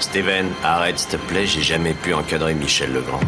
Steven, 0.00 0.46
arrête 0.64 0.98
s'il 0.98 1.10
te 1.10 1.16
plaît, 1.26 1.44
j'ai 1.44 1.60
jamais 1.60 1.92
pu 1.92 2.14
encadrer 2.14 2.54
Michel 2.54 2.90
Legrand. 2.94 3.20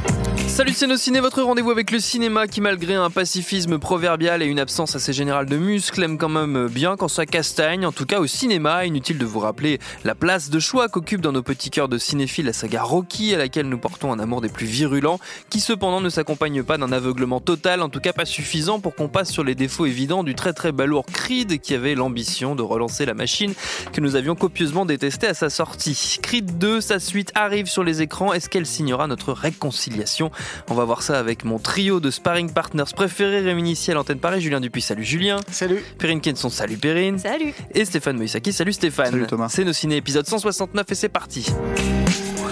Salut 0.46 0.72
c'est 0.72 0.86
nos 0.86 0.96
ciné, 0.96 1.20
votre 1.20 1.42
rendez-vous 1.42 1.70
avec 1.70 1.90
le 1.90 2.00
cinéma 2.00 2.46
qui 2.48 2.60
malgré 2.60 2.94
un 2.94 3.10
pacifisme 3.10 3.78
proverbial 3.78 4.42
et 4.42 4.46
une 4.46 4.58
absence 4.58 4.96
assez 4.96 5.12
générale 5.12 5.46
de 5.46 5.56
muscles 5.56 6.02
aime 6.02 6.16
quand 6.16 6.30
même 6.30 6.68
bien 6.68 6.96
quand 6.96 7.06
ça 7.06 7.26
castagne, 7.26 7.84
en 7.84 7.92
tout 7.92 8.06
cas 8.06 8.18
au 8.18 8.26
cinéma, 8.26 8.86
inutile 8.86 9.18
de 9.18 9.26
vous 9.26 9.38
rappeler 9.38 9.78
la 10.04 10.14
place 10.14 10.48
de 10.48 10.58
choix 10.58 10.88
qu'occupe 10.88 11.20
dans 11.20 11.32
nos 11.32 11.42
petits 11.42 11.70
cœurs 11.70 11.88
de 11.88 11.98
cinéphiles 11.98 12.46
la 12.46 12.52
saga 12.54 12.82
Rocky 12.82 13.34
à 13.34 13.38
laquelle 13.38 13.68
nous 13.68 13.78
portons 13.78 14.10
un 14.10 14.18
amour 14.18 14.40
des 14.40 14.48
plus 14.48 14.66
virulents, 14.66 15.20
qui 15.50 15.60
cependant 15.60 16.00
ne 16.00 16.08
s'accompagne 16.08 16.62
pas 16.62 16.78
d'un 16.78 16.90
aveuglement 16.90 17.40
total, 17.40 17.82
en 17.82 17.90
tout 17.90 18.00
cas 18.00 18.14
pas 18.14 18.24
suffisant 18.24 18.80
pour 18.80 18.94
qu'on 18.94 19.08
passe 19.08 19.30
sur 19.30 19.44
les 19.44 19.54
défauts 19.54 19.86
évidents 19.86 20.24
du 20.24 20.34
très 20.34 20.54
très 20.54 20.72
balourd 20.72 21.04
Creed 21.06 21.60
qui 21.60 21.74
avait 21.74 21.94
l'ambition 21.94 22.56
de 22.56 22.62
relancer 22.62 23.04
la 23.04 23.14
machine 23.14 23.52
que 23.92 24.00
nous 24.00 24.16
avions 24.16 24.34
copieusement 24.34 24.86
détestée 24.86 25.26
à 25.26 25.34
sa 25.34 25.50
sortie. 25.50 26.18
Creed 26.22 26.58
2, 26.58 26.80
sa 26.80 26.98
suite 26.98 27.32
arrive 27.34 27.66
sur 27.66 27.84
les 27.84 28.02
écrans, 28.02 28.32
est-ce 28.32 28.48
qu'elle 28.48 28.66
signera 28.66 29.06
notre 29.06 29.32
réconciliation? 29.32 30.30
On 30.68 30.74
va 30.74 30.84
voir 30.84 31.02
ça 31.02 31.18
avec 31.18 31.44
mon 31.44 31.58
trio 31.58 32.00
de 32.00 32.10
sparring 32.10 32.52
partners 32.52 32.84
préférés 32.94 33.40
réunis 33.40 33.72
ici 33.72 33.90
à 33.90 33.94
l'antenne 33.94 34.20
Paris. 34.20 34.40
Julien 34.40 34.60
Dupuis, 34.60 34.82
salut 34.82 35.04
Julien. 35.04 35.38
Salut. 35.50 35.82
Perrine 35.98 36.20
Kenson, 36.20 36.50
salut 36.50 36.76
Perrine. 36.76 37.18
Salut. 37.18 37.54
Et 37.74 37.84
Stéphane 37.84 38.16
Moïsaki, 38.16 38.52
salut 38.52 38.72
Stéphane. 38.72 39.10
Salut 39.10 39.26
Thomas. 39.26 39.48
C'est 39.48 39.64
nos 39.64 39.72
ciné 39.72 39.96
épisode 39.96 40.26
169 40.26 40.86
et 40.90 40.94
c'est 40.94 41.08
parti. 41.08 41.46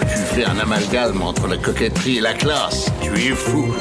Tu 0.01 0.07
fais 0.07 0.45
un 0.45 0.57
amalgame 0.59 1.21
entre 1.21 1.47
la 1.47 1.57
coquetterie 1.57 2.17
et 2.17 2.21
la 2.21 2.33
classe. 2.33 2.91
Tu 3.01 3.11
es 3.11 3.35
fou. 3.35 3.73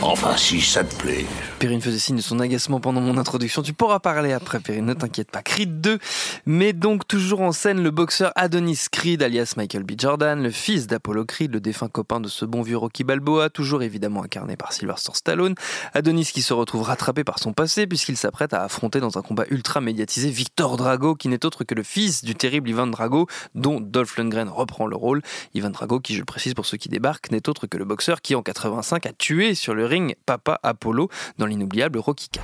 Enfin, 0.00 0.36
si 0.36 0.60
ça 0.60 0.82
te 0.84 0.94
plaît. 0.96 1.26
Perrine 1.62 1.80
faisait 1.80 2.00
signe 2.00 2.16
de 2.16 2.22
son 2.22 2.40
agacement 2.40 2.80
pendant 2.80 3.00
mon 3.00 3.16
introduction. 3.16 3.62
Tu 3.62 3.72
pourras 3.72 4.00
parler 4.00 4.32
après, 4.32 4.58
Perrine, 4.58 4.84
ne 4.84 4.94
t'inquiète 4.94 5.30
pas. 5.30 5.42
Creed 5.42 5.80
2, 5.80 6.00
mais 6.44 6.72
donc 6.72 7.06
toujours 7.06 7.40
en 7.40 7.52
scène 7.52 7.80
le 7.84 7.92
boxeur 7.92 8.32
Adonis 8.34 8.86
Creed, 8.90 9.22
alias 9.22 9.54
Michael 9.56 9.84
B. 9.84 9.92
Jordan, 9.96 10.42
le 10.42 10.50
fils 10.50 10.88
d'Apollo 10.88 11.24
Creed, 11.24 11.52
le 11.52 11.60
défunt 11.60 11.86
copain 11.86 12.18
de 12.18 12.26
ce 12.26 12.44
bon 12.44 12.62
vieux 12.62 12.78
Rocky 12.78 13.04
Balboa, 13.04 13.48
toujours 13.48 13.84
évidemment 13.84 14.24
incarné 14.24 14.56
par 14.56 14.72
Sylvester 14.72 15.12
Stallone. 15.14 15.54
Adonis 15.94 16.32
qui 16.34 16.42
se 16.42 16.52
retrouve 16.52 16.82
rattrapé 16.82 17.22
par 17.22 17.38
son 17.38 17.52
passé 17.52 17.86
puisqu'il 17.86 18.16
s'apprête 18.16 18.54
à 18.54 18.64
affronter 18.64 18.98
dans 18.98 19.16
un 19.16 19.22
combat 19.22 19.44
ultra 19.48 19.80
médiatisé 19.80 20.30
Victor 20.30 20.76
Drago, 20.76 21.14
qui 21.14 21.28
n'est 21.28 21.46
autre 21.46 21.62
que 21.62 21.76
le 21.76 21.84
fils 21.84 22.24
du 22.24 22.34
terrible 22.34 22.70
Ivan 22.70 22.88
Drago, 22.88 23.28
dont 23.54 23.78
Dolph 23.80 24.16
Lundgren 24.16 24.48
reprend 24.48 24.88
le 24.88 24.96
rôle. 24.96 25.22
Ivan 25.54 25.70
Drago, 25.70 26.00
qui 26.00 26.14
je 26.14 26.18
le 26.18 26.24
précise 26.24 26.54
pour 26.54 26.66
ceux 26.66 26.76
qui 26.76 26.88
débarquent, 26.88 27.30
n'est 27.30 27.48
autre 27.48 27.68
que 27.68 27.76
le 27.76 27.84
boxeur 27.84 28.20
qui 28.20 28.34
en 28.34 28.42
85 28.42 29.06
a 29.06 29.12
tué 29.12 29.54
sur 29.54 29.74
le 29.74 29.86
ring 29.86 30.16
Papa 30.26 30.58
Apollo 30.64 31.08
dans 31.38 31.51
l'inoubliable 31.52 32.02
Rocky 32.06 32.28
4. 32.34 32.42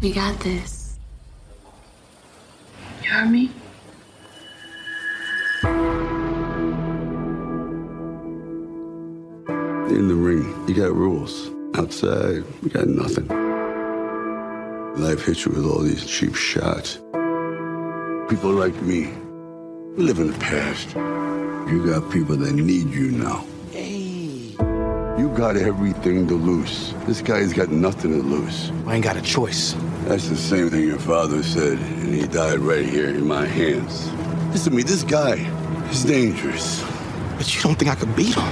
We 0.00 0.12
got 0.12 0.38
this. 0.40 0.98
You 3.02 3.10
heard 3.10 3.30
me? 3.30 3.50
In 9.88 10.08
the 10.08 10.14
ring, 10.14 10.44
you 10.68 10.74
got 10.74 10.92
rules. 10.92 11.50
Outside, 11.74 12.44
we 12.62 12.68
got 12.70 12.86
nothing. 12.86 13.28
Life 14.96 15.24
hits 15.24 15.46
you 15.46 15.52
with 15.52 15.64
all 15.64 15.80
these 15.80 16.04
cheap 16.04 16.34
shots. 16.34 16.98
People 18.28 18.50
like 18.50 18.74
me, 18.82 19.10
we 19.96 20.04
live 20.04 20.18
in 20.18 20.30
the 20.30 20.38
past. 20.38 20.94
You 21.70 21.86
got 21.86 22.10
people 22.10 22.36
that 22.36 22.52
need 22.52 22.88
you 22.90 23.12
now. 23.12 23.44
You 25.22 25.28
got 25.28 25.56
everything 25.56 26.26
to 26.26 26.34
lose. 26.34 26.94
This 27.06 27.22
guy's 27.22 27.52
got 27.52 27.68
nothing 27.68 28.10
to 28.10 28.26
lose. 28.26 28.72
I 28.88 28.96
ain't 28.96 29.04
got 29.04 29.16
a 29.16 29.22
choice. 29.22 29.76
That's 30.08 30.28
the 30.28 30.34
same 30.34 30.68
thing 30.68 30.88
your 30.88 30.98
father 30.98 31.44
said, 31.44 31.78
and 31.78 32.12
he 32.12 32.26
died 32.26 32.58
right 32.58 32.84
here 32.84 33.08
in 33.08 33.24
my 33.24 33.46
hands. 33.46 34.10
Listen 34.50 34.72
to 34.72 34.76
me, 34.78 34.82
this 34.82 35.04
guy 35.04 35.34
is 35.92 36.02
dangerous. 36.04 36.82
But 37.38 37.54
you 37.54 37.62
don't 37.62 37.78
think 37.78 37.92
I 37.92 37.94
could 37.94 38.16
beat 38.16 38.34
him? 38.34 38.42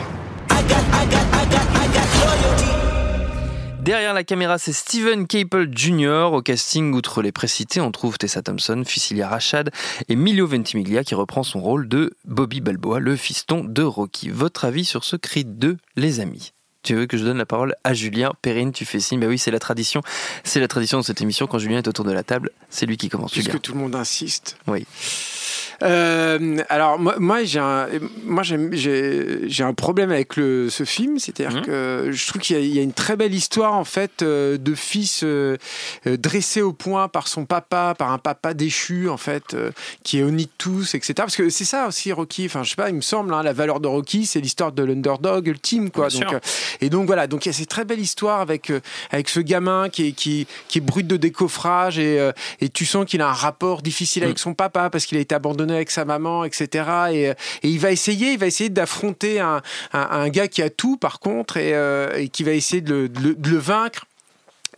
Derrière 3.83 4.15
la 4.15 4.23
caméra, 4.23 4.59
c'est 4.59 4.73
Steven 4.73 5.27
Caple 5.27 5.77
Jr. 5.77 6.31
Au 6.33 6.41
casting, 6.41 6.95
outre 6.95 7.21
les 7.21 7.33
précités, 7.33 7.81
on 7.81 7.91
trouve 7.91 8.17
Tessa 8.17 8.43
Thompson, 8.43 8.85
Fusilia 8.87 9.27
Rashad 9.27 9.73
et 10.09 10.15
Milio 10.15 10.47
Ventimiglia 10.47 11.03
qui 11.03 11.17
reprend 11.17 11.43
son 11.43 11.61
rôle 11.61 11.89
de 11.89 12.13
Bobby 12.25 12.61
Balboa, 12.61 13.01
le 13.01 13.17
fiston 13.17 13.65
de 13.65 13.83
Rocky. 13.83 14.29
Votre 14.29 14.67
avis 14.67 14.85
sur 14.85 15.03
ce 15.03 15.17
Creed 15.17 15.59
2, 15.59 15.77
les 15.97 16.21
amis? 16.21 16.53
Tu 16.83 16.95
veux 16.95 17.07
que 17.07 17.17
je 17.17 17.25
donne 17.25 17.39
la 17.39 17.47
parole 17.47 17.75
à 17.85 17.93
Julien 17.95 18.33
Perrine 18.43 18.73
Tu 18.73 18.85
fais 18.85 19.01
signe. 19.01 19.21
Bah 19.21 19.27
oui, 19.27 19.39
c'est 19.39 19.51
la 19.51 19.59
tradition. 19.59 20.03
C'est 20.45 20.61
la 20.61 20.69
tradition 20.69 20.99
de 20.99 21.05
cette 21.05 21.21
émission. 21.21 21.47
Quand 21.47 21.59
Julien 21.59 21.79
est 21.79 21.89
autour 21.89 22.05
de 22.05 22.13
la 22.13 22.23
table, 22.23 22.51
c'est 22.71 22.87
lui 22.87 22.97
qui 22.97 23.09
commence. 23.09 23.33
Puisque 23.33 23.49
Julien. 23.49 23.61
tout 23.61 23.73
le 23.73 23.79
monde 23.79 23.95
insiste. 23.95 24.57
Oui. 24.67 24.87
Euh, 25.83 26.59
alors 26.69 26.99
moi, 26.99 27.15
moi 27.19 27.45
j'ai 27.45 27.59
un, 27.59 27.89
moi 28.25 28.43
j'aime- 28.43 28.71
j'ai 28.73 29.49
j'ai 29.49 29.65
un 29.65 29.75
problème 29.75 30.11
avec 30.11 30.37
le, 30.37 30.69
ce 30.71 30.85
film, 30.85 31.19
c'est-à-dire 31.19 31.59
Mhm. 31.61 31.65
que 31.67 32.09
je 32.13 32.27
trouve 32.29 32.43
qu'il 32.43 32.57
y, 32.57 32.59
a- 32.59 32.63
il 32.63 32.75
y 32.75 32.79
a 32.79 32.83
une 32.83 32.93
très 32.93 33.17
belle 33.17 33.35
histoire 33.35 33.75
en 33.75 33.85
fait 33.85 34.23
euh, 34.23 34.59
de 34.59 34.75
fils 34.75 35.23
euh, 35.25 35.57
euh, 36.07 36.17
dressé 36.17 36.63
au 36.63 36.73
point 36.73 37.09
par 37.09 37.29
son 37.29 37.45
papa, 37.45 37.95
par 37.97 38.13
un 38.13 38.19
papa 38.19 38.55
déchu 38.55 39.09
en 39.09 39.17
fait, 39.17 39.55
euh, 39.55 39.71
qui 40.03 40.19
est 40.19 40.23
honni 40.23 40.45
de 40.47 40.51
tous, 40.59 40.95
etc. 40.95 41.15
Parce 41.17 41.37
que 41.37 41.49
c'est 41.51 41.65
ça 41.65 41.87
aussi 41.89 42.13
Rocky. 42.13 42.47
Enfin 42.47 42.63
je 42.63 42.71
sais 42.71 42.77
pas, 42.77 42.89
il 42.89 42.95
me 42.97 43.01
semble, 43.01 43.33
hein, 43.35 43.43
la 43.43 43.53
valeur 43.53 43.81
de 43.81 43.89
Rocky, 43.89 44.27
c'est 44.27 44.41
l'histoire 44.41 44.73
de 44.73 44.83
l'underdog 44.83 45.47
ultime 45.47 45.91
quoi. 45.91 46.09
Bien 46.09 46.21
donc, 46.21 46.29
sûr. 46.31 46.41
et 46.81 46.91
donc 46.91 47.07
voilà, 47.07 47.27
donc 47.27 47.47
il 47.47 47.49
y 47.49 47.51
a 47.51 47.53
cette 47.55 47.69
très 47.69 47.85
belle 47.85 48.01
histoire 48.01 48.41
avec 48.41 48.73
avec 49.11 49.29
ce 49.29 49.41
gamin 49.41 49.89
qui 49.89 50.09
est 50.09 50.13
qui, 50.13 50.47
qui 50.69 50.79
est 50.79 50.83
brut 50.83 51.07
de 51.07 51.17
décoffrage 51.17 51.99
et 51.99 52.31
et 52.61 52.69
tu 52.69 52.85
sens 52.85 53.07
qu'il 53.07 53.21
a 53.23 53.29
un 53.29 53.33
rapport 53.33 53.83
difficile 53.83 54.25
avec 54.25 54.39
son 54.39 54.55
papa 54.55 54.91
parce 54.91 55.07
qu'il 55.07 55.17
a 55.19 55.21
été 55.21 55.35
abandonné 55.35 55.60
avec 55.69 55.91
sa 55.91 56.05
maman, 56.05 56.45
etc. 56.45 56.65
Et, 57.13 57.29
euh, 57.29 57.35
et 57.63 57.69
il 57.69 57.79
va 57.79 57.91
essayer, 57.91 58.33
il 58.33 58.39
va 58.39 58.47
essayer 58.47 58.71
d'affronter 58.71 59.41
un, 59.41 60.29
gars 60.29 60.49
qui 60.49 60.63
a 60.63 60.71
tout, 60.71 60.97
par 60.97 61.21
contre, 61.21 61.57
et, 61.57 61.75
euh, 61.75 62.27
qui 62.29 62.43
va 62.45 62.53
essayer 62.53 62.81
de 62.83 63.11
le 63.15 63.59
vaincre. 63.59 64.07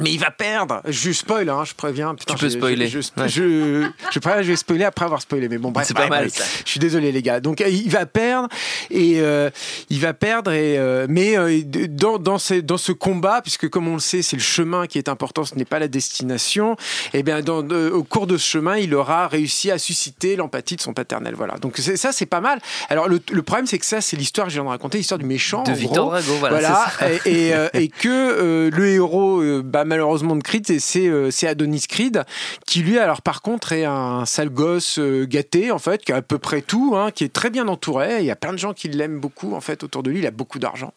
Mais 0.01 0.11
il 0.11 0.19
va 0.19 0.31
perdre. 0.31 0.81
Je 0.89 1.13
spoil, 1.13 1.49
hein, 1.51 1.65
je 1.65 1.75
préviens. 1.75 2.15
Putain, 2.15 2.35
Tu 2.35 2.41
peux 2.41 2.49
je- 2.51 2.57
spoiler. 2.57 2.87
Je, 2.89 3.01
je, 3.01 3.09
Ouais. 3.21 3.29
je, 3.29 3.89
je 4.11 4.19
préviens, 4.19 4.43
je 4.43 4.49
vais 4.49 4.57
spoiler 4.57 4.85
après 4.85 5.05
avoir 5.05 5.21
spoilé. 5.21 5.49
Mais 5.49 5.59
bon, 5.59 5.71
bref, 5.71 5.87
C'est 5.87 5.95
pas 5.95 6.07
bref, 6.07 6.11
mal, 6.11 6.29
bref. 6.29 6.35
ça. 6.35 6.45
Je 6.65 6.71
suis 6.71 6.81
désolé, 6.81 7.13
les 7.13 7.23
gars. 7.23 7.41
Donc, 7.41 7.61
euh, 7.61 7.69
il 7.69 7.91
va 7.91 8.07
perdre 8.07 8.49
et 8.91 9.21
euh, 9.21 9.51
il 9.91 10.01
va 10.01 10.15
perdre. 10.15 10.51
Et 10.53 10.79
euh, 10.79 11.07
mais 11.09 11.37
euh, 11.37 11.61
dans 11.91 12.19
dans, 12.19 12.39
ces- 12.39 12.63
dans 12.63 12.79
ce 12.79 12.93
combat, 12.93 13.43
puisque 13.43 13.69
comme 13.69 13.87
on 13.87 13.95
le 13.95 14.01
sait, 14.01 14.23
c'est 14.23 14.37
le 14.37 14.43
chemin 14.43 14.87
qui 14.87 14.99
est 14.99 15.09
important, 15.09 15.45
ce 15.45 15.55
n'est 15.57 15.65
pas 15.67 15.79
la 15.79 15.89
destination. 15.89 16.77
Et 17.13 17.23
bien, 17.23 17.41
dans, 17.43 17.63
de- 17.63 17.91
au 17.91 18.03
cours 18.03 18.27
de 18.27 18.37
ce 18.39 18.49
chemin, 18.49 18.77
il 18.79 18.95
aura 18.95 19.29
réussi 19.29 19.71
à 19.71 19.79
susciter 19.79 20.37
l'empathie 20.37 20.77
de 20.77 20.81
son 20.81 20.95
paternel. 20.95 21.35
Voilà. 21.37 21.55
Donc 21.59 21.77
ça, 21.79 22.13
c'est 22.13 22.27
pas 22.27 22.41
mal. 22.41 22.61
Alors 22.89 23.09
le, 23.09 23.21
le 23.31 23.43
problème, 23.43 23.67
c'est 23.67 23.79
que 23.79 23.87
ça, 23.87 24.01
c'est 24.01 24.17
l'histoire 24.17 24.47
que 24.47 24.53
je 24.53 24.57
viens 24.57 24.65
de 24.65 24.69
raconter, 24.71 24.99
l'histoire 24.99 25.19
du 25.19 25.27
méchant. 25.27 25.63
De 25.65 25.71
en 25.71 25.75
Victor 25.75 26.07
gros. 26.23 26.37
Voilà. 26.39 26.87
Et, 27.27 27.49
et, 27.49 27.55
euh, 27.55 27.69
et 27.75 27.89
que 27.89 28.09
euh, 28.09 28.71
le 28.73 28.89
héros, 28.89 29.41
euh, 29.43 29.63
malheureusement 29.85 30.37
de 30.37 30.43
Creed, 30.43 30.67
c'est- 30.67 30.79
c'est 30.79 31.09
euh, 31.09 31.31
Adonis 31.49 31.87
Creed, 31.89 32.25
qui 32.67 32.81
lui, 32.81 32.99
alors 32.99 33.23
par 33.23 33.43
contre, 33.43 33.73
est 33.73 33.85
un 33.85 34.25
sale 34.27 34.51
gosse 34.51 34.99
euh, 34.99 35.27
gâté, 35.27 35.71
en 35.71 35.79
fait, 35.79 36.03
qui 36.05 36.13
a 36.13 36.17
à 36.17 36.23
peu 36.23 36.39
près 36.39 36.63
tout, 36.63 36.95
hein, 36.97 37.11
qui 37.11 37.25
est 37.25 37.33
très 37.33 37.51
bien 37.51 37.69
entouré. 37.69 38.19
Il 38.21 38.25
y 38.27 38.31
a 38.31 38.37
plein 38.37 38.53
de 38.53 38.59
gens 38.59 38.73
qui 38.73 38.89
l'aiment 38.89 39.19
beaucoup, 39.21 39.55
en 39.55 39.61
fait, 39.61 39.83
autour 39.83 40.03
de 40.03 40.11
lui. 40.11 40.19
Il 40.21 40.27
a 40.27 40.31
beaucoup 40.31 40.59
d'argent. 40.59 40.93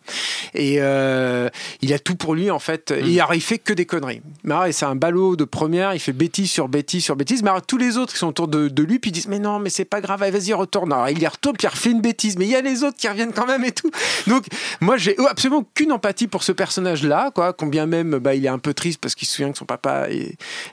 Et 0.54 0.76
euh, 0.80 1.50
il 1.82 1.94
a 1.94 2.00
tout 2.00 2.16
pour 2.16 2.36
lui, 2.36 2.52
en 2.52 2.60
fait. 2.60 2.92
Mm. 2.92 3.06
Et 3.08 3.20
alors, 3.20 3.34
il 3.34 3.42
fait 3.42 3.58
que 3.60 3.74
des 3.74 3.86
conneries. 3.86 4.22
Et 4.68 4.72
c'est 4.72 4.86
un 4.86 4.96
ballot 4.96 5.36
de 5.36 5.44
première, 5.44 5.94
il 5.94 6.00
fait 6.00 6.14
bêtise 6.14 6.52
sur 6.52 6.68
bêtise 6.70 7.04
sur 7.04 7.16
bêtise. 7.16 7.44
Mais 7.44 7.50
alors, 7.50 7.66
tous 7.66 7.78
les 7.78 7.98
autres 7.98 8.14
qui 8.14 8.20
sont 8.20 8.28
autour 8.28 8.48
de, 8.48 8.68
de 8.68 8.84
lui, 8.84 9.00
puis 9.00 9.10
ils 9.10 9.14
disent 9.14 9.28
Mais 9.28 9.40
non, 9.40 9.60
mais 9.60 9.70
c'est 9.70 9.86
pas 9.86 10.02
grave, 10.02 10.20
vas-y, 10.30 10.54
retourne. 10.54 10.94
Alors, 10.94 11.10
il 11.10 11.20
y 11.22 11.28
retourne, 11.28 11.56
puis 11.58 11.66
il 11.68 11.70
refait 11.70 11.92
une 11.92 12.02
bêtise. 12.02 12.38
Mais 12.38 12.46
il 12.46 12.52
y 12.52 12.56
a 12.56 12.62
les 12.62 12.84
autres 12.84 12.98
qui 12.98 13.08
reviennent 13.08 13.34
quand 13.34 13.48
même 13.48 13.64
et 13.66 13.72
tout. 13.72 13.90
Donc, 14.28 14.46
moi, 14.82 14.98
j'ai 14.98 15.16
absolument 15.28 15.60
aucune 15.60 15.92
empathie 15.92 16.28
pour 16.28 16.44
ce 16.44 16.52
personnage-là, 16.52 17.32
quoi. 17.34 17.54
Combien 17.54 17.86
même, 17.86 18.18
bah, 18.20 18.36
il 18.36 18.46
est 18.46 18.50
un 18.50 18.60
peu 18.60 18.74
triste 18.76 19.00
parce 19.02 19.16
qu'il 19.16 19.28
se 19.28 19.36
souvient 19.36 19.52
que 19.52 19.58
son 19.58 19.66
papa 19.66 20.08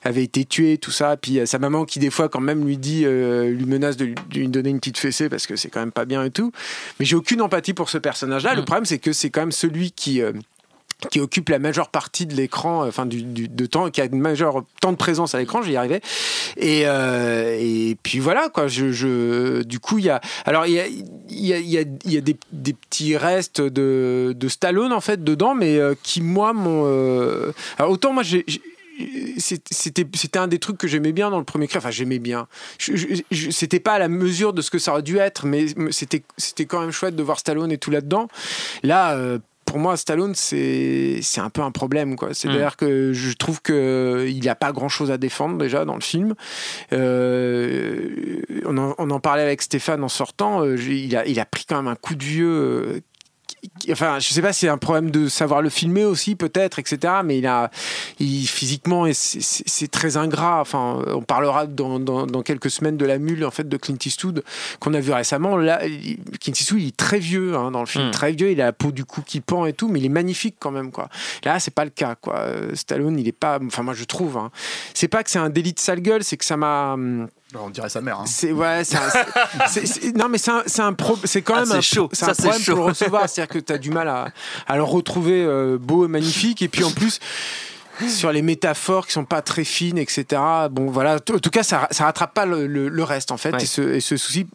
avait 0.03 0.25
été 0.25 0.45
tué, 0.45 0.77
tout 0.79 0.91
ça. 0.91 1.17
Puis 1.17 1.33
il 1.33 1.35
y 1.37 1.41
a 1.41 1.47
sa 1.47 1.59
maman 1.59 1.85
qui, 1.85 1.99
des 1.99 2.11
fois, 2.11 2.29
quand 2.29 2.41
même, 2.41 2.67
lui 2.67 2.77
dit, 2.77 3.05
euh, 3.07 3.51
lui 3.51 3.65
menace 3.65 3.97
de 3.97 4.05
lui, 4.07 4.15
de 4.31 4.39
lui 4.39 4.49
donner 4.49 4.71
une 4.71 4.79
petite 4.81 4.99
fessée 4.99 5.29
parce 5.29 5.47
que 5.47 5.57
c'est 5.57 5.71
quand 5.71 5.81
même 5.81 5.93
pas 5.93 6.05
bien 6.05 6.25
et 6.25 6.31
tout. 6.31 6.53
Mais 6.99 7.07
j'ai 7.07 7.17
aucune 7.17 7.41
empathie 7.41 7.73
pour 7.73 7.89
ce 7.89 7.99
personnage-là. 7.99 8.55
Le 8.55 8.65
problème, 8.65 8.85
c'est 8.85 8.99
que 8.99 9.13
c'est 9.13 9.31
quand 9.31 9.41
même 9.41 9.53
celui 9.53 9.93
qui. 9.93 10.21
euh, 10.21 10.33
qui 11.11 11.21
occupe 11.21 11.49
la 11.49 11.59
majeure 11.59 11.89
partie 11.89 12.27
de 12.27 12.35
l'écran, 12.35 12.85
euh, 12.85 12.89
enfin 12.89 13.07
du, 13.07 13.23
de 13.23 13.67
temps, 13.67 13.91
qui 13.91 14.01
a 14.01 14.05
une 14.05 14.21
majeure 14.21 14.65
temps 14.81 14.93
de 14.93 14.97
présence 14.97 15.35
à 15.35 15.39
l'écran, 15.39 15.63
j'y 15.63 15.77
arrivais. 15.77 16.01
Et, 16.57 16.83
euh, 16.87 17.57
et 17.59 17.97
puis 18.03 18.19
voilà, 18.19 18.49
quoi. 18.49 18.69
Je, 18.69 19.63
du 19.63 19.79
coup, 19.81 19.99
il 19.99 20.05
y 20.05 20.11
a, 20.11 20.21
alors 20.45 20.67
il 20.67 20.73
y 20.73 20.81
a, 20.81 20.87
y 20.87 21.53
a, 21.53 21.59
y 21.59 21.89
y 22.05 22.17
a 22.17 22.21
des, 22.21 22.37
des 22.53 22.73
petits 22.73 23.17
restes 23.17 23.61
de, 23.61 24.35
de 24.37 24.49
Stallone 24.49 24.93
en 24.93 25.01
fait 25.01 25.23
dedans, 25.25 25.55
mais 25.55 25.79
euh, 25.79 25.95
qui 26.03 26.21
moi 26.21 26.53
m'ont. 26.53 26.85
euh, 26.87 27.53
alors 27.79 27.91
autant 27.91 28.13
moi 28.13 28.23
c'était 29.39 30.39
un 30.39 30.49
des 30.49 30.59
trucs 30.59 30.79
que 30.79 30.87
j'aimais 30.87 31.13
bien 31.13 31.31
dans 31.31 31.39
le 31.39 31.45
premier 31.45 31.67
cri 31.67 31.79
enfin 31.79 31.91
j'aimais 31.91 32.19
bien 32.19 32.47
c'était 32.79 33.81
pas 33.81 33.95
à 33.95 33.99
la 33.99 34.09
mesure 34.09 34.53
de 34.53 34.61
ce 34.63 34.71
que 34.71 34.79
ça 34.79 34.93
aurait 34.93 35.03
dû 35.03 35.19
être 35.19 35.47
mais 35.47 35.67
c'était 35.91 36.23
quand 36.67 36.81
même 36.81 36.91
chouette 36.91 37.17
de 37.17 37.23
voir 37.23 37.39
Stallone 37.39 37.73
et 37.73 37.79
tout 37.79 37.91
là 37.91 38.01
dedans 38.01 38.29
là 38.83 39.15
euh, 39.15 39.39
pour 39.73 39.81
moi, 39.81 39.97
Stallone, 39.97 40.35
c'est 40.35 41.23
un 41.39 41.49
peu 41.49 41.63
un 41.63 41.71
problème. 41.71 42.15
quoi. 42.15 42.35
C'est-à-dire 42.35 42.77
que 42.77 43.15
je 43.15 43.33
trouve 43.33 43.63
qu'il 43.63 44.39
n'y 44.39 44.49
a 44.51 44.55
pas 44.55 44.71
grand-chose 44.71 45.11
à 45.11 45.17
défendre 45.17 45.57
déjà 45.57 45.87
dans 45.87 45.95
le 45.95 46.03
film. 46.03 46.35
Euh, 46.93 48.43
on, 48.67 48.77
en, 48.77 48.95
on 48.99 49.11
en 49.11 49.19
parlait 49.19 49.43
avec 49.43 49.63
Stéphane 49.63 50.05
en 50.05 50.09
sortant. 50.09 50.63
euh, 50.63 50.77
il, 50.77 51.17
a, 51.17 51.27
il 51.27 51.41
a 51.41 51.47
pris 51.47 51.65
quand 51.67 51.77
même 51.77 51.89
un 51.89 51.95
coup 51.97 52.15
de 52.17 52.23
vieux. 52.23 53.01
Enfin, 53.91 54.19
je 54.19 54.29
sais 54.29 54.43
pas, 54.43 54.53
si 54.53 54.61
c'est 54.61 54.69
un 54.69 54.79
problème 54.79 55.11
de 55.13 55.29
savoir 55.29 55.63
le 55.63 55.69
filmer 55.69 56.05
aussi, 56.05 56.35
peut-être, 56.35 56.79
etc. 56.81 57.15
Mais 57.25 57.39
il 57.39 57.47
a, 57.47 57.71
il, 58.19 58.47
physiquement, 58.47 59.07
c'est- 59.13 59.89
très 59.91 60.17
ingrat. 60.17 60.61
Enfin, 60.61 61.03
on 61.07 61.23
parlera 61.23 61.67
dans, 61.67 62.01
dans, 62.01 62.27
dans 62.27 62.43
quelques 62.43 62.71
semaines 62.71 62.97
de 62.97 63.05
la 63.07 63.19
mule, 63.19 63.45
en 63.45 63.51
fait, 63.53 63.69
de 63.69 63.77
Clint 63.77 63.97
Eastwood 64.05 64.43
qu'on 64.81 64.95
a 64.95 65.01
vu 65.01 65.13
récemment. 65.13 65.57
Là, 65.57 65.85
il- 65.87 66.19
Clint 66.41 66.53
Eastwood, 66.55 66.81
il 66.81 66.89
est 66.89 66.97
très 66.97 67.19
vieux 67.21 67.57
hein, 67.57 67.71
dans 67.71 67.81
le 67.81 67.87
film, 67.87 68.09
Mm. 68.09 68.11
très 68.11 68.33
vieux. 68.33 68.51
Il 68.51 68.61
a 68.61 68.67
la 68.67 68.73
peau 68.73 68.91
du 68.91 69.05
cou 69.05 69.23
qui 69.23 69.41
pend 69.41 69.65
et 69.67 69.73
tout, 69.73 69.89
mais 69.89 70.01
il 70.01 70.07
est 70.07 70.11
magnifique 70.11 70.57
quand 70.59 70.71
même, 70.73 70.91
quoi. 70.91 71.09
Là, 71.45 71.61
c'est 71.61 71.71
pas 71.75 71.85
le 71.85 71.91
cas, 71.91 72.17
quoi. 72.17 72.39
Euh, 72.41 72.75
Stallone, 72.75 73.19
il 73.19 73.29
est 73.29 73.33
pas. 73.33 73.59
Enfin, 73.65 73.83
moi, 73.85 73.95
je 73.95 74.05
trouve. 74.05 74.39
hein. 74.39 74.51
C'est 74.95 75.09
pas 75.09 75.23
que 75.23 75.31
c'est 75.31 75.39
un 75.39 75.51
délit 75.51 75.73
de 75.73 75.79
sale 75.81 76.01
gueule, 76.01 76.25
c'est 76.25 76.37
que 76.37 76.45
ça 76.45 76.57
m'a. 76.57 76.95
hum, 76.95 77.29
On 77.59 77.71
dirait 77.71 77.89
sa 77.89 78.01
mère. 78.01 78.21
hein. 78.21 78.25
c'est 78.27 78.53
ouais, 78.53 78.83
c'est 78.85 78.97
un- 78.97 79.67
c'est- 79.69 79.87
c'est- 79.87 80.17
non 80.17 80.29
mais 80.29 80.39
c'est 80.39 80.51
un, 80.51 80.63
c'est 80.67 80.83
un 80.83 80.93
pro- 80.95 81.19
c'est 81.25 81.43
quand 81.43 81.55
Ah, 81.57 81.61
même 81.65 81.73
un, 81.73 81.81
chaud. 81.81 82.09
c'est 82.13 82.25
Ça, 82.25 82.31
un 82.31 82.35
c'est 82.35 82.43
problème 82.43 82.63
chaud. 82.63 82.75
pour 82.75 82.85
le 82.85 82.91
recevoir, 82.91 83.29
c'est-à-dire 83.29 83.53
que 83.55 83.59
tu 83.59 83.73
as 83.73 83.79
du 83.79 83.91
mal 83.91 84.09
à, 84.09 84.29
à 84.67 84.77
le 84.77 84.83
retrouver 84.83 85.45
euh, 85.45 85.77
beau 85.79 86.05
et 86.05 86.09
magnifique 86.09 86.63
et 86.63 86.69
puis 86.69 86.85
en 86.85 86.91
plus 86.91 87.19
sur 88.09 88.33
les 88.33 88.43
métaphores 88.43 89.07
qui 89.07 89.13
sont 89.13 89.25
pas 89.27 89.43
très 89.43 89.65
fines, 89.65 89.99
etc. 89.99 90.41
Bon 90.71 90.87
voilà, 90.91 91.17
en 91.17 91.19
tout 91.39 91.51
cas 91.51 91.63
ça, 91.63 91.87
ça 91.93 92.05
rattrape 92.07 92.35
pas 92.35 92.47
le, 92.47 92.67
le- 92.67 92.89
le 92.89 93.05
reste 93.05 93.31
en 93.31 93.37
fait 93.37 93.53
Ouais. 93.53 93.63
et, 93.63 93.67
ce, 93.67 93.83
et 93.83 94.01
ce 94.01 94.17
souci 94.17 94.47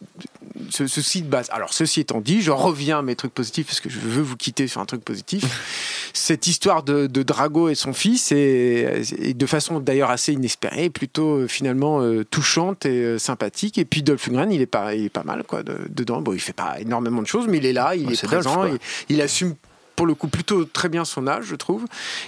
ce, 0.69 1.19
base. 1.23 1.47
Alors, 1.51 1.73
ceci 1.73 2.01
étant 2.01 2.21
dit, 2.21 2.41
je 2.41 2.51
reviens 2.51 2.99
à 2.99 3.01
mes 3.01 3.15
trucs 3.15 3.33
positifs 3.33 3.67
parce 3.67 3.79
que 3.79 3.89
je 3.89 3.99
veux 3.99 4.21
vous 4.21 4.35
quitter 4.37 4.67
sur 4.67 4.81
un 4.81 4.85
truc 4.85 5.03
positif. 5.03 5.43
Cette 6.13 6.47
histoire 6.47 6.83
de, 6.83 7.07
de 7.07 7.23
Drago 7.23 7.69
et 7.69 7.75
son 7.75 7.93
fils 7.93 8.31
est, 8.31 9.01
est 9.19 9.33
de 9.33 9.45
façon 9.45 9.79
d'ailleurs 9.79 10.09
assez 10.09 10.33
inespérée, 10.33 10.89
plutôt 10.89 11.37
euh, 11.39 11.47
finalement 11.47 12.01
euh, 12.01 12.23
touchante 12.23 12.85
et 12.85 13.03
euh, 13.03 13.17
sympathique. 13.19 13.77
Et 13.77 13.85
puis 13.85 14.03
Dolph 14.03 14.27
Lundgren, 14.27 14.51
il 14.51 14.61
est 14.61 14.65
pas, 14.65 14.95
il 14.95 15.05
est 15.05 15.09
pas 15.09 15.23
mal 15.23 15.43
quoi 15.43 15.63
de- 15.63 15.77
dedans. 15.89 16.21
Bon, 16.21 16.33
il 16.33 16.39
fait 16.39 16.53
pas 16.53 16.79
énormément 16.79 17.21
de 17.21 17.27
choses, 17.27 17.47
mais 17.47 17.57
il 17.57 17.65
est 17.65 17.73
là, 17.73 17.95
il 17.95 18.07
Ouais, 18.07 18.13
est, 18.13 18.23
présent, 18.25 18.65
il, 18.65 18.77
il 19.09 19.21
assume 19.21 19.55
pour 19.95 20.05
le 20.05 20.13
coup 20.15 20.27
plutôt 20.27 20.63
très 20.65 20.89
bien 20.89 21.05
son 21.05 21.27
âge, 21.27 21.45
je 21.45 21.55
trouve. 21.55 21.85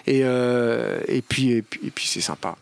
Et, 0.08 0.22
euh, 0.24 1.00
et 1.08 1.22
puis, 1.22 1.52
et 1.52 1.62
puis, 1.62 1.80
et 1.86 1.92
puis 1.92 2.08
c'est 2.08 2.22
sympa. 2.22 2.56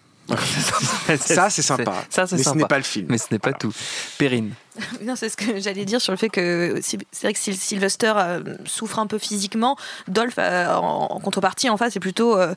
Ça, 1.18 1.50
c'est 1.50 1.62
sympa. 1.62 1.94
Ça, 2.10 2.28
c'est 2.28 2.36
mais 2.36 2.40
ce 2.40 2.44
sympa. 2.46 2.58
n'est 2.60 2.68
pas 2.68 2.78
le 2.78 2.84
film. 2.84 3.08
Mais 3.10 3.18
ce 3.18 3.26
n'est 3.32 3.40
pas 3.40 3.54
tout. 3.54 3.74
Perrine. 4.18 4.52
Non, 5.02 5.16
c'est 5.16 5.30
ce 5.30 5.38
que 5.38 5.60
j'allais 5.60 5.86
dire 5.86 6.00
sur 6.00 6.14
le 6.14 6.18
fait 6.18 6.30
que 6.30 6.78
si- 6.84 7.00
c'est 7.12 7.24
vrai 7.28 7.34
que 7.34 7.40
si 7.40 7.56
Sylvester 7.56 8.14
euh, 8.16 8.40
souffre 8.66 9.00
un 9.00 9.08
peu 9.08 9.18
physiquement, 9.18 9.76
Dolph 10.08 10.36
euh, 10.38 10.68
en, 10.76 11.08
en 11.10 11.20
contrepartie 11.20 11.68
en 11.70 11.78
face 11.78 11.94
c'est 11.94 12.00
plutôt 12.00 12.38
euh, 12.38 12.54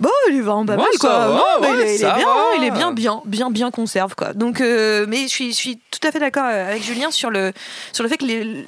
bon 0.00 0.10
il 0.30 0.36
est 0.36 0.40
vraiment 0.40 0.64
pas 0.66 0.76
Ouais, 0.76 0.84
quoi. 1.00 1.10
va, 1.28 1.60
Ouais, 1.60 1.68
il, 1.74 1.80
est, 1.80 1.94
il 1.94 1.98
ça 1.98 2.12
est 2.12 2.16
bien, 2.16 2.26
va. 2.26 2.34
il 2.58 2.64
est 2.64 2.70
bien 2.70 2.92
bien 2.92 3.20
bien 3.24 3.50
bien 3.50 3.70
conserve 3.70 4.14
quoi. 4.14 4.32
Donc 4.32 4.60
euh, 4.60 5.06
mais 5.08 5.22
je 5.22 5.28
suis 5.28 5.50
je 5.52 5.56
suis 5.56 5.78
tout 5.90 6.06
à 6.06 6.10
fait 6.12 6.18
d'accord 6.20 6.44
avec 6.44 6.82
Julien 6.82 7.10
sur 7.10 7.30
le 7.30 7.52
sur 7.92 8.02
le 8.04 8.08
fait 8.10 8.16
que 8.18 8.24
les- 8.24 8.66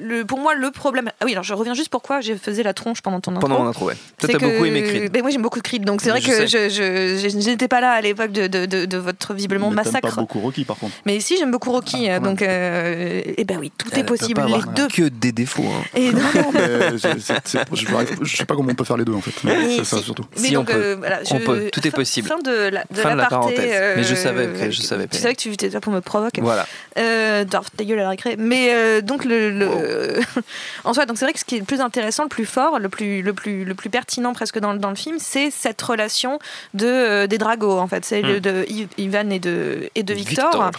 le 0.00 0.24
pour 0.24 0.38
moi 0.40 0.54
le 0.54 0.70
problème 0.70 1.10
ah 1.20 1.24
oui 1.26 1.32
alors 1.32 1.44
je 1.44 1.52
reviens 1.54 1.74
juste 1.74 1.90
pourquoi 1.90 2.20
j'ai 2.20 2.36
faisais 2.36 2.62
la 2.62 2.72
tronche 2.74 3.02
pendant 3.02 3.20
ton 3.20 3.32
intro. 3.32 3.42
Pendant 3.46 3.62
mon 3.62 3.68
intro, 3.68 3.86
ouais. 3.86 3.94
Toi, 4.18 4.28
C'est 4.32 4.38
t'as 4.38 4.38
beaucoup 4.38 4.62
que- 4.62 4.66
aimé 4.66 4.82
Creed. 4.82 5.12
Ben, 5.12 5.22
moi 5.22 5.30
j'aime 5.30 5.42
beaucoup 5.42 5.60
Creed, 5.60 5.84
donc 5.84 6.00
c'est 6.00 6.10
vrai 6.10 6.20
je 6.20 6.26
que 6.28 6.46
sais. 6.46 6.70
je, 6.70 7.28
je, 7.28 7.36
n'étais 7.50 7.68
pas 7.68 7.80
là 7.80 7.92
à 7.92 8.00
l'époque 8.00 8.32
de, 8.32 8.46
de, 8.46 8.64
de, 8.66 8.86
de 8.86 8.96
votre 8.98 9.34
visiblement 9.34 9.68
Mais 9.68 9.76
massacre. 9.76 10.08
pas 10.08 10.20
beaucoup 10.20 10.40
Rocky 10.40 10.64
par 10.64 10.76
contre. 10.78 10.94
Mais 11.04 11.20
si 11.20 11.36
j'aime 11.36 11.50
beaucoup 11.50 11.70
Rocky, 11.72 12.08
Ah, 12.08 12.14
euh, 12.14 12.20
donc 12.20 12.40
euh, 12.42 13.20
eh 13.36 13.44
ben 13.44 13.58
oui, 13.60 13.70
tout 13.76 13.88
Elle 13.92 14.00
est 14.00 14.04
possible, 14.04 14.40
pas 14.40 14.46
les 14.46 14.62
deux. 14.74 14.88
Que 14.88 15.08
des 15.08 15.32
défauts. 15.32 15.62
hein. 15.64 15.84
Et 15.94 16.10
non, 16.10 16.20
non, 16.20 16.52
je, 16.96 17.08
je 18.22 18.36
sais 18.36 18.44
pas 18.44 18.54
comment 18.56 18.70
on 18.70 18.74
peut 18.74 18.84
faire 18.84 18.96
les 18.96 19.04
deux 19.04 19.12
en 19.14 19.20
fait. 19.20 19.32
Mais 19.44 19.76
ça 19.84 19.98
si- 19.98 20.04
surtout. 20.04 20.24
mais 20.36 20.48
Si, 20.48 20.56
on 20.62 20.64
donc, 20.64 20.74
peut. 20.74 20.82
euh, 20.82 20.96
voilà, 20.98 21.20
On 21.30 21.38
je- 21.38 21.44
peut. 21.44 21.70
Tout 21.72 21.86
est 21.86 21.90
possible. 21.90 22.28
Fin 22.28 22.38
de 22.38 22.50
la, 22.68 22.84
de 22.90 22.96
Fin 23.00 23.12
de 23.12 23.16
la 23.18 23.26
parenthèse. 23.26 23.58
Mais 23.96 24.02
je 24.02 24.12
euh, 24.12 24.16
savais 24.16 24.46
que- 24.46 24.70
je 24.70 24.82
savais, 24.82 25.06
Tu 25.08 25.18
savais 25.18 25.34
que 25.34 25.40
tu 25.40 25.50
étais 25.52 25.68
là 25.68 25.80
pour 25.80 25.92
me 25.92 26.00
provoquer. 26.00 26.40
Voilà. 26.40 26.66
Euh, 26.98 27.44
ta 27.44 27.84
gueule 27.84 27.98
à 28.00 28.02
la 28.02 28.08
récré. 28.10 28.36
Mais 28.38 28.72
euh, 28.74 29.00
donc 29.00 29.24
le, 29.24 29.50
le- 29.50 30.20
en 30.84 30.94
soi, 30.94 31.06
donc 31.06 31.18
c'est 31.18 31.24
vrai 31.24 31.32
que 31.32 31.38
ce 31.38 31.44
qui 31.44 31.56
est 31.56 31.60
le 31.60 31.64
plus 31.64 31.80
intéressant, 31.80 32.24
le 32.24 32.28
plus 32.28 32.46
fort, 32.46 32.78
le 32.78 32.88
plus 32.88 33.22
le 33.22 33.32
plus 33.32 33.64
le 33.64 33.74
plus 33.74 33.90
pertinent 33.90 34.32
presque 34.32 34.58
dans, 34.58 34.72
le- 34.72 34.78
dans 34.78 34.90
le 34.90 34.96
film, 34.96 35.16
c'est 35.18 35.50
cette 35.50 35.80
relation 35.82 36.38
de 36.74 36.86
euh, 36.86 37.26
des 37.26 37.38
Dragos 37.38 37.78
en 37.78 37.86
fait, 37.88 38.04
c'est 38.04 38.22
Hmm. 38.22 38.38
de 38.40 38.64
Ivan 38.98 39.30
et 39.30 39.38
de 39.38 39.90
et 39.94 40.02
de 40.02 40.14
Victor. 40.14 40.70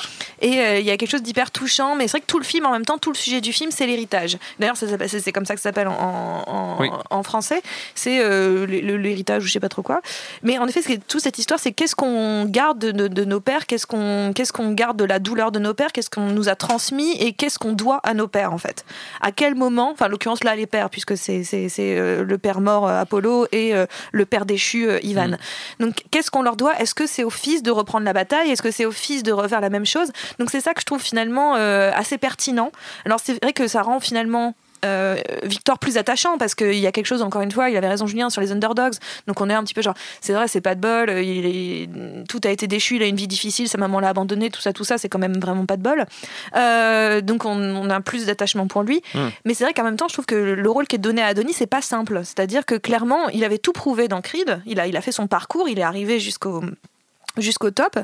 Et 0.42 0.80
il 0.80 0.86
y 0.86 0.92
a 0.92 0.98
quelque 0.98 1.10
chose 1.12 1.24
d'hyper 1.24 1.52
touchant, 1.52 1.96
mais 1.96 2.06
c'est 2.08 2.12
vrai 2.18 2.22
que 2.22 2.26
tout 2.26 2.40
le 2.40 2.46
film, 2.46 2.66
en 2.66 2.72
même 2.72 2.86
temps, 2.86 2.98
tout 2.98 3.12
le 3.12 3.18
sujet 3.18 3.42
du 3.42 3.52
film, 3.54 3.72
c'est 3.72 3.86
l'héritage. 3.86 4.38
D'ailleurs, 4.60 4.76
c'est 4.78 5.32
comme 5.32 5.46
ça 5.46 5.56
que 5.56 5.62
ça 5.62 5.70
s'appelle 5.70 5.88
en, 5.88 6.44
en, 6.48 6.78
Oui. 6.80 6.90
en 7.10 7.24
français. 7.24 7.62
C'est 7.96 8.20
l'héritage 8.68 9.44
ou 9.44 9.48
je 9.48 9.52
sais 9.52 9.60
pas 9.60 9.70
trop 9.74 9.82
quoi. 9.84 10.02
Mais 10.44 10.58
en 10.58 10.68
effet, 10.68 10.82
toute 11.08 11.22
cette 11.22 11.38
histoire, 11.40 11.60
c'est 11.60 11.72
qu'est-ce 11.72 11.96
qu'on 11.96 12.46
garde 12.46 12.80
de, 12.80 12.92
de- 12.92 13.08
de 13.08 13.26
nos 13.26 13.40
pères, 13.42 13.66
qu'est-ce 13.66 13.86
qu'on 13.88 14.32
qu'est-ce 14.34 14.54
qu'on 14.54 14.72
garde 14.72 14.98
de 14.98 15.04
la 15.04 15.20
douleur 15.20 15.52
de 15.52 15.60
nos 15.60 15.74
pères, 15.74 15.92
qu'est-ce 15.92 16.10
qu'on 16.10 16.28
nous 16.28 16.48
a 16.48 16.56
transmis 16.56 17.12
et 17.20 17.34
qu'est-ce 17.34 17.60
qu'on 17.60 17.74
doit 17.74 18.00
à 18.04 18.14
nos 18.14 18.28
pères, 18.28 18.54
en 18.54 18.58
fait. 18.58 18.86
À 19.22 19.32
quel 19.32 19.56
moment, 19.56 19.92
enfin, 19.92 20.06
en 20.06 20.10
l'occurrence, 20.10 20.44
là, 20.44 20.56
les 20.56 20.68
pères, 20.68 20.90
puisque 20.90 21.18
c'est 21.18 21.44
euh, 21.80 22.24
le 22.24 22.38
père 22.38 22.62
mort, 22.62 22.88
euh, 22.88 23.02
Apollo, 23.02 23.48
et 23.52 23.74
euh, 23.74 23.86
le 24.12 24.26
père 24.26 24.46
déchu, 24.46 24.88
Ivan. 25.02 25.30
Mm. 25.30 25.38
Donc, 25.80 26.04
qu'est-ce 26.12 26.30
qu'on 26.32 26.44
leur 26.44 26.56
doit? 26.56 26.80
Est-ce 26.80 26.94
que 26.94 27.08
c'est 27.08 27.24
au 27.24 27.30
fils 27.30 27.64
de 27.64 27.72
reprendre 27.72 28.06
la 28.06 28.14
bataille? 28.14 28.52
Est-ce 28.52 28.62
que 28.62 28.72
c'est 28.72 28.86
au 28.86 28.92
fils 28.92 29.24
de 29.24 29.32
refaire 29.32 29.62
la 29.62 29.70
même 29.70 29.86
chose? 29.86 30.12
Donc, 30.40 30.50
c'est 30.52 30.62
ça 30.62 30.74
que 30.74 30.82
je 30.82 30.86
trouve 30.86 31.02
finalement 31.02 31.54
assez 31.54 32.18
pertinent. 32.18 32.72
Alors, 33.06 33.20
c'est 33.24 33.42
vrai 33.42 33.54
que 33.54 33.68
ça 33.68 33.82
rend 33.82 34.00
finalement. 34.00 34.54
Euh, 34.84 35.16
Victor 35.44 35.80
plus 35.80 35.98
attachant 35.98 36.38
parce 36.38 36.56
qu'il 36.56 36.76
y 36.80 36.88
a 36.88 36.92
quelque 36.92 37.06
chose 37.06 37.22
encore 37.22 37.42
une 37.42 37.52
fois 37.52 37.70
il 37.70 37.78
avait 37.78 37.88
raison 37.88 38.06
Julien 38.08 38.30
sur 38.30 38.42
les 38.42 38.52
underdogs. 38.52 38.94
Donc 39.28 39.40
on 39.42 39.50
est 39.50 39.54
un 39.54 39.64
petit 39.64 39.74
peu 39.74 39.82
genre 39.82 39.94
c'est 40.22 40.34
vrai 40.34 40.48
c'est 40.48 40.62
pas 40.62 40.76
de 40.76 40.82
bol 40.82 41.10
euh, 41.10 41.22
il 41.22 41.46
est- 41.46 42.28
tout 42.28 42.40
a 42.44 42.50
été 42.50 42.68
déchu 42.68 42.96
il 42.98 43.04
a 43.04 43.06
une 43.08 43.16
vie 43.16 43.28
difficile 43.28 43.68
sa 43.68 43.78
maman 43.78 44.00
l'a 44.00 44.10
abandonné 44.10 44.50
tout 44.50 44.62
ça 44.62 44.74
tout 44.74 44.84
ça 44.84 44.98
c'est 44.98 45.10
quand 45.10 45.20
même 45.20 45.40
vraiment 45.40 45.66
pas 45.66 45.78
de 45.78 45.82
bol. 45.84 46.06
Euh, 46.56 47.22
donc 47.22 47.46
on, 47.46 47.58
on 47.58 47.90
a 47.90 48.02
plus 48.02 48.26
d'attachement 48.26 48.68
pour 48.68 48.84
lui. 48.84 49.02
Mm. 49.14 49.20
mais 49.46 49.54
c'est 49.54 49.64
vrai 49.64 49.74
qu'en 49.74 49.84
même 49.84 49.98
temps 49.98 50.08
je 50.08 50.14
trouve 50.14 50.26
que 50.26 50.36
le 50.36 50.70
rôle 50.70 50.88
qui 50.88 50.96
est 50.96 51.00
donné 51.00 51.22
à 51.22 51.28
Adonis 51.28 51.54
c'est 51.54 51.68
pas 51.68 51.82
simple. 51.82 52.22
C'est 52.24 52.40
à 52.40 52.48
dire 52.48 52.66
que 52.66 52.76
clairement 52.76 53.30
il 53.30 53.44
avait 53.44 53.58
tout 53.58 53.74
prouvé 53.74 54.08
dans 54.08 54.22
Creed. 54.22 54.62
Il 54.66 54.80
a, 54.80 54.88
il 54.88 54.98
a 54.98 55.02
fait 55.02 55.12
son 55.12 55.28
parcours 55.28 55.70
il 55.70 55.80
est 55.80 55.84
arrivé 55.84 56.20
jusqu'au 56.20 56.62
jusqu'au 57.38 57.72
top. 57.72 58.00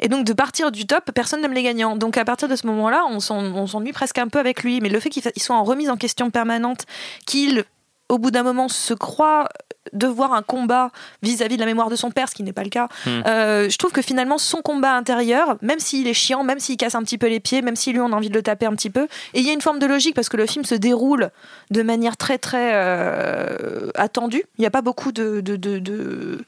Et 0.00 0.08
donc 0.08 0.24
de 0.24 0.32
partir 0.32 0.70
du 0.70 0.86
top 0.86 1.10
personne 1.12 1.40
n'aime 1.40 1.52
les 1.52 1.62
gagnants. 1.62 1.96
Donc 1.96 2.16
à 2.16 2.24
partir 2.24 2.48
de 2.48 2.56
ce 2.56 2.66
moment 2.66 2.90
là 2.90 3.04
on 3.08 3.20
s'en- 3.20 3.42
on 3.54 3.66
s'ennuie 3.66 3.92
presque 3.92 4.18
un 4.18 4.28
peu 4.28 4.38
avec 4.38 4.62
lui. 4.62 4.80
Mais 4.80 4.88
le 4.88 5.00
fait 5.00 5.10
qu'il 5.10 5.22
soit 5.36 5.56
en 5.56 5.64
remise 5.64 5.90
en 5.90 5.96
question 5.96 6.30
permanente 6.30 6.84
qu'il 7.26 7.64
au 8.08 8.18
bout 8.18 8.30
d'un 8.30 8.42
moment 8.42 8.68
se 8.68 8.94
croit 8.94 9.48
devoir 9.92 10.32
un 10.32 10.42
combat 10.42 10.90
vis-à-vis 11.22 11.56
de 11.56 11.60
la 11.60 11.66
mémoire 11.66 11.90
de 11.90 11.96
son 11.96 12.10
père, 12.10 12.28
ce 12.28 12.34
qui 12.34 12.42
n'est 12.42 12.52
pas 12.52 12.64
le 12.64 12.70
cas. 12.70 12.88
Hmm. 13.06 13.22
Euh, 13.26 13.68
je 13.68 13.76
trouve 13.78 13.92
que 13.92 14.02
finalement 14.02 14.38
son 14.38 14.62
combat 14.62 14.94
intérieur, 14.94 15.56
même 15.62 15.78
s'il 15.78 16.06
est 16.06 16.14
chiant, 16.14 16.44
même 16.44 16.58
s'il 16.58 16.76
casse 16.76 16.94
un 16.94 17.02
petit 17.02 17.18
peu 17.18 17.28
les 17.28 17.40
pieds, 17.40 17.62
même 17.62 17.76
si 17.76 17.92
lui 17.92 18.00
on 18.00 18.12
a 18.12 18.16
envie 18.16 18.28
de 18.30 18.34
le 18.34 18.42
taper 18.42 18.66
un 18.66 18.74
petit 18.74 18.90
peu, 18.90 19.08
et 19.34 19.40
il 19.40 19.46
y 19.46 19.50
a 19.50 19.52
une 19.52 19.60
forme 19.60 19.78
de 19.78 19.86
logique 19.86 20.14
parce 20.14 20.28
que 20.28 20.36
le 20.36 20.46
film 20.46 20.64
se 20.64 20.74
déroule 20.74 21.30
de 21.70 21.82
manière 21.82 22.16
très 22.16 22.38
très 22.38 22.72
euh, 22.74 23.90
attendue. 23.94 24.42
Il 24.58 24.60
n'y 24.62 24.66
a 24.66 24.70
pas 24.70 24.82
beaucoup 24.82 25.12
de, 25.12 25.40
de, 25.40 25.56
de, 25.56 25.78
de- 25.78 26.44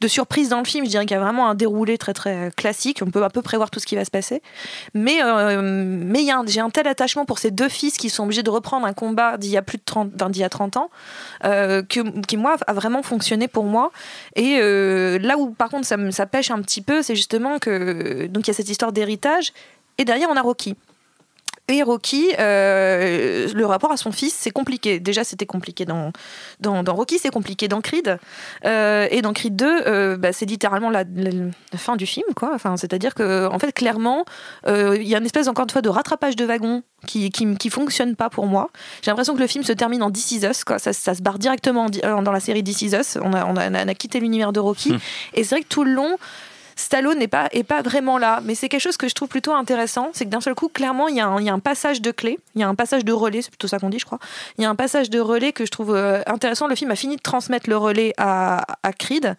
de 0.00 0.08
surprises 0.08 0.48
dans 0.48 0.58
le 0.58 0.64
film. 0.64 0.84
Je 0.84 0.90
dirais 0.90 1.06
qu'il 1.06 1.16
y 1.16 1.20
a 1.20 1.22
vraiment 1.22 1.48
un 1.48 1.54
déroulé 1.54 1.98
très 1.98 2.12
très 2.12 2.50
classique. 2.56 3.00
On 3.06 3.10
peut 3.10 3.22
un 3.22 3.30
peu 3.30 3.42
prévoir 3.42 3.70
tout 3.70 3.80
ce 3.80 3.86
qui 3.86 3.96
va 3.96 4.04
se 4.04 4.10
passer. 4.10 4.42
Mais 4.92 5.22
euh, 5.22 5.60
mais 5.62 6.24
j'ai 6.46 6.60
un 6.60 6.70
tel 6.70 6.86
attachement 6.88 7.24
pour 7.24 7.38
ces 7.38 7.50
deux 7.50 7.68
fils 7.68 7.96
qui 7.96 8.10
sont 8.10 8.24
obligés 8.24 8.42
de 8.42 8.50
reprendre 8.50 8.86
un 8.86 8.92
combat 8.92 9.36
d'il 9.36 9.50
y 9.50 9.56
a 9.56 9.62
plus 9.62 9.78
de 9.78 9.82
30, 9.84 10.12
enfin, 10.16 10.30
d'il 10.30 10.40
y 10.40 10.44
a 10.44 10.48
30 10.48 10.76
ans, 10.76 10.90
euh, 11.44 11.82
que, 11.82 12.00
qui 12.26 12.36
moi 12.36 12.56
a 12.66 12.72
vraiment 12.72 12.83
fonctionné 13.02 13.48
pour 13.48 13.64
moi. 13.64 13.90
Et 14.36 14.58
euh, 14.60 15.18
là 15.18 15.36
où 15.38 15.50
par 15.50 15.70
contre 15.70 15.86
ça, 15.86 15.96
ça 16.10 16.26
pêche 16.26 16.50
un 16.50 16.60
petit 16.62 16.82
peu, 16.82 17.02
c'est 17.02 17.16
justement 17.16 17.58
que 17.58 18.26
donc 18.26 18.46
il 18.46 18.48
y 18.48 18.50
a 18.50 18.54
cette 18.54 18.68
histoire 18.68 18.92
d'héritage 18.92 19.52
et 19.98 20.04
derrière 20.04 20.28
on 20.30 20.36
a 20.36 20.42
Rocky. 20.42 20.76
Et 21.68 21.82
Rocky, 21.82 22.28
euh, 22.38 23.48
le 23.54 23.64
rapport 23.66 23.90
à 23.90 23.96
son 23.96 24.12
fils, 24.12 24.34
c'est 24.38 24.50
compliqué. 24.50 25.00
Déjà, 25.00 25.24
c'était 25.24 25.46
compliqué 25.46 25.86
dans, 25.86 26.12
dans, 26.60 26.82
dans 26.82 26.94
Rocky, 26.94 27.18
c'est 27.18 27.30
compliqué 27.30 27.68
dans 27.68 27.80
Creed. 27.80 28.18
Euh, 28.66 29.08
et 29.10 29.22
dans 29.22 29.32
Creed 29.32 29.56
2, 29.56 29.66
euh, 29.86 30.16
bah, 30.18 30.34
c'est 30.34 30.44
littéralement 30.44 30.90
la, 30.90 31.04
la- 31.16 31.30
la 31.72 31.78
fin 31.78 31.96
du 31.96 32.04
film. 32.04 32.26
quoi. 32.36 32.50
Enfin, 32.54 32.76
C'est-à-dire 32.76 33.14
que, 33.14 33.46
en 33.46 33.58
fait, 33.58 33.72
clairement, 33.72 34.26
il 34.66 35.02
y 35.08 35.14
a 35.14 35.18
une 35.18 35.24
espèce, 35.24 35.48
encore 35.48 35.64
une 35.64 35.70
fois, 35.70 35.80
de 35.82 35.88
rattrapage 35.88 36.36
de 36.36 36.44
wagon 36.44 36.82
qui, 37.06 37.30
qui, 37.30 37.54
qui 37.56 37.70
fonctionne 37.70 38.14
pas 38.14 38.28
pour 38.28 38.46
moi. 38.46 38.68
J'ai 39.02 39.10
l'impression 39.10 39.34
que 39.34 39.40
le 39.40 39.46
film 39.46 39.64
se 39.64 39.72
termine 39.72 40.02
en 40.02 40.10
This 40.10 40.32
Is 40.32 40.46
Us. 40.46 40.64
Quoi. 40.64 40.78
Ça, 40.78 40.92
ça 40.92 41.14
se 41.14 41.22
barre 41.22 41.38
directement 41.38 41.84
en 41.86 41.88
di- 41.88 42.00
dans 42.00 42.32
la 42.32 42.40
série 42.40 42.62
This 42.62 42.82
Is 42.82 42.94
Us. 42.94 43.16
On 43.22 43.32
a, 43.32 43.46
on 43.46 43.56
a, 43.56 43.70
on 43.70 43.88
a 43.88 43.94
quitté 43.94 44.20
l'univers 44.20 44.52
de 44.52 44.60
Rocky. 44.60 44.94
Et 45.32 45.44
c'est 45.44 45.54
vrai 45.54 45.62
que 45.62 45.68
tout 45.68 45.84
le 45.84 45.92
long, 45.92 46.16
Stallone 46.76 47.18
n'est 47.18 47.28
pas, 47.28 47.48
est 47.52 47.64
pas 47.64 47.82
vraiment 47.82 48.18
là, 48.18 48.40
mais 48.44 48.54
c'est 48.54 48.68
quelque 48.68 48.80
chose 48.80 48.96
que 48.96 49.08
je 49.08 49.14
trouve 49.14 49.28
plutôt 49.28 49.52
intéressant. 49.52 50.10
C'est 50.12 50.24
que 50.24 50.30
d'un 50.30 50.40
seul 50.40 50.54
coup, 50.54 50.68
clairement, 50.68 51.08
il 51.08 51.16
y, 51.16 51.20
a 51.20 51.26
un, 51.26 51.40
il 51.40 51.46
y 51.46 51.50
a 51.50 51.52
un 51.52 51.58
passage 51.58 52.00
de 52.00 52.10
clé, 52.10 52.38
il 52.54 52.60
y 52.60 52.64
a 52.64 52.68
un 52.68 52.74
passage 52.74 53.04
de 53.04 53.12
relais, 53.12 53.42
c'est 53.42 53.50
plutôt 53.50 53.68
ça 53.68 53.78
qu'on 53.78 53.90
dit, 53.90 53.98
je 53.98 54.06
crois. 54.06 54.18
Il 54.58 54.62
y 54.62 54.64
a 54.64 54.70
un 54.70 54.74
passage 54.74 55.10
de 55.10 55.20
relais 55.20 55.52
que 55.52 55.64
je 55.64 55.70
trouve 55.70 55.94
euh, 55.94 56.22
intéressant. 56.26 56.66
Le 56.66 56.74
film 56.74 56.90
a 56.90 56.96
fini 56.96 57.16
de 57.16 57.22
transmettre 57.22 57.68
le 57.68 57.76
relais 57.76 58.12
à, 58.18 58.64
à 58.82 58.92
Creed. 58.92 59.36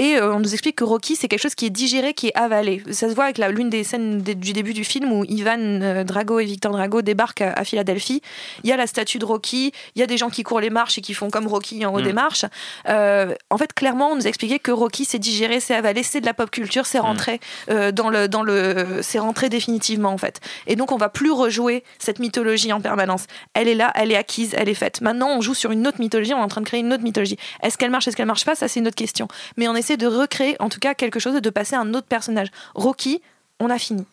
Et 0.00 0.16
euh, 0.16 0.34
on 0.34 0.40
nous 0.40 0.52
explique 0.52 0.76
que 0.76 0.84
Rocky, 0.84 1.14
c'est 1.14 1.28
quelque 1.28 1.42
chose 1.42 1.54
qui 1.54 1.66
est 1.66 1.70
digéré, 1.70 2.14
qui 2.14 2.28
est 2.28 2.34
avalé. 2.34 2.82
Ça 2.90 3.08
se 3.10 3.14
voit 3.14 3.24
avec 3.24 3.36
l'une 3.36 3.68
des 3.68 3.84
scènes 3.84 4.22
du 4.22 4.54
début 4.54 4.72
du 4.72 4.82
film 4.82 5.12
où 5.12 5.24
Ivan 5.28 5.58
euh, 5.58 6.04
Drago 6.04 6.40
et 6.40 6.46
Victor 6.46 6.72
Drago 6.72 7.02
débarquent 7.02 7.42
à, 7.42 7.52
à 7.52 7.64
Philadelphie. 7.64 8.22
Il 8.64 8.70
y 8.70 8.72
a 8.72 8.78
la 8.78 8.86
statue 8.86 9.18
de 9.18 9.26
Rocky, 9.26 9.72
il 9.94 10.00
y 10.00 10.02
a 10.02 10.06
des 10.06 10.16
gens 10.16 10.30
qui 10.30 10.42
courent 10.42 10.60
les 10.60 10.70
marches 10.70 10.96
et 10.96 11.02
qui 11.02 11.12
font 11.12 11.28
comme 11.28 11.46
Rocky 11.46 11.84
en 11.84 11.94
haut 11.94 12.00
Mm. 12.00 12.04
des 12.04 12.12
marches. 12.14 12.44
Euh, 12.88 13.34
en 13.50 13.58
fait, 13.58 13.72
clairement, 13.74 14.12
on 14.12 14.16
nous 14.16 14.26
a 14.26 14.28
expliqué 14.28 14.58
que 14.58 14.70
Rocky, 14.70 15.04
c'est 15.04 15.18
digéré, 15.18 15.60
c'est 15.60 15.74
avalé, 15.74 16.02
c'est 16.02 16.22
de 16.22 16.26
la 16.26 16.32
pop 16.32 16.50
culture, 16.50 16.86
c'est 16.86 16.98
rentré 16.98 17.38
euh, 17.70 17.92
dans 17.92 18.08
le, 18.08 18.26
dans 18.26 18.42
le, 18.42 19.00
c'est 19.02 19.18
rentré 19.18 19.48
définitivement 19.48 20.10
en 20.10 20.18
fait. 20.18 20.40
Et 20.66 20.76
donc, 20.76 20.92
on 20.92 20.96
va 20.96 21.08
plus 21.08 21.30
rejouer 21.30 21.84
cette 21.98 22.18
mythologie 22.20 22.72
en 22.72 22.80
permanence. 22.80 23.24
Elle 23.54 23.68
est 23.68 23.74
là, 23.74 23.92
elle 23.94 24.12
est 24.12 24.16
acquise, 24.16 24.54
elle 24.56 24.68
est 24.68 24.74
faite. 24.74 25.00
Maintenant, 25.00 25.28
on 25.36 25.40
joue 25.40 25.54
sur 25.54 25.70
une 25.70 25.86
autre 25.86 26.00
mythologie, 26.00 26.32
on 26.34 26.38
est 26.38 26.42
en 26.42 26.48
train 26.48 26.62
de 26.62 26.66
créer 26.66 26.80
une 26.80 26.92
autre 26.92 27.02
mythologie. 27.02 27.36
Est-ce 27.62 27.76
qu'elle 27.76 27.90
marche, 27.90 28.08
est-ce 28.08 28.16
qu'elle 28.16 28.26
marche 28.26 28.44
pas? 28.44 28.54
Ça, 28.54 28.66
c'est 28.66 28.80
une 28.80 28.86
autre 28.86 28.96
question. 28.96 29.28
Mais 29.56 29.68
on 29.68 29.76
essaie 29.76 29.89
de 29.96 30.06
recréer, 30.06 30.56
en 30.60 30.68
tout 30.68 30.80
cas, 30.80 30.94
quelque 30.94 31.20
chose 31.20 31.36
et 31.36 31.40
de 31.40 31.50
passer 31.50 31.76
à 31.76 31.80
un 31.80 31.94
autre 31.94 32.06
personnage. 32.06 32.48
Rocky, 32.74 33.20
on 33.58 33.70
a 33.70 33.78
fini. 33.78 34.04